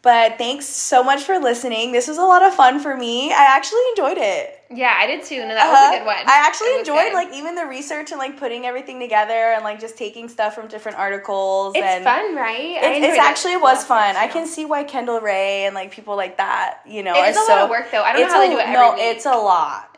[0.02, 1.92] But thanks so much for listening.
[1.92, 3.32] This was a lot of fun for me.
[3.32, 4.61] I actually enjoyed it.
[4.74, 5.42] Yeah, I did too.
[5.42, 5.72] No, that Uh-huh.
[5.92, 6.18] was a good one.
[6.28, 7.14] I actually enjoyed good.
[7.14, 10.68] like even the research and like putting everything together and like just taking stuff from
[10.68, 11.74] different articles.
[11.76, 12.78] It's and fun, right?
[12.82, 14.16] It's, it actually was fun.
[14.16, 17.38] I can see why Kendall Rae and like people like that, you know, It is
[17.38, 18.02] a so lot of work, though.
[18.04, 19.02] I don't know how a- they do it every No, week.
[19.04, 19.90] it's a lot.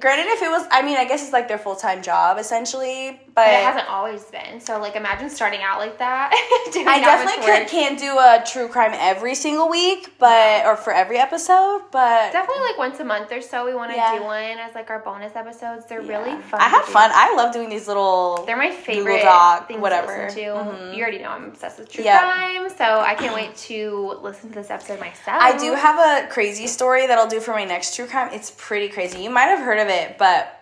[0.00, 3.20] Granted, if it was, I mean, I guess it's like their full time job essentially,
[3.34, 4.60] but, But it hasn't always been.
[4.60, 6.30] So like imagine starting out like that.
[6.86, 11.18] I definitely could, can't do a true crime every single week, but or for every
[11.18, 14.18] episode, but Definitely like once a month or so we want to Yeah.
[14.18, 15.86] do one as like our bonus episodes.
[15.86, 16.18] They're yeah.
[16.18, 16.60] really fun.
[16.60, 17.10] I have fun.
[17.12, 18.44] I love doing these little.
[18.46, 20.28] They're my favorite Doc, things whatever.
[20.28, 20.40] to to.
[20.40, 20.94] Mhm.
[20.94, 22.20] You already know I'm obsessed with true Yep.
[22.20, 25.42] crime, so I can't wait to listen to this episode myself.
[25.42, 28.30] I do have a crazy story that I'll do for my next true crime.
[28.32, 29.20] It's pretty crazy.
[29.22, 30.52] You might have heard of it, but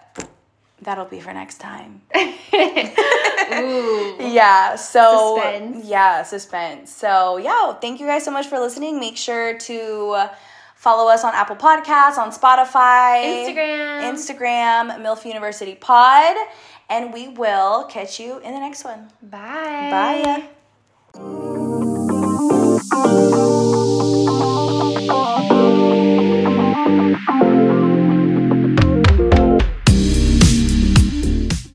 [0.83, 2.03] that'll be for next time.
[3.53, 4.17] Ooh.
[4.21, 5.87] Yeah, so Suspense.
[5.87, 6.93] yeah, suspense.
[6.93, 8.99] So, yeah, thank you guys so much for listening.
[9.01, 10.35] Make sure to uh,
[10.85, 16.37] Follow us on Apple Podcasts, on Spotify, Instagram, Instagram, MILF University Pod,
[16.91, 19.11] and we will catch you in the next one.
[19.23, 20.47] Bye.
[21.15, 21.84] Bye.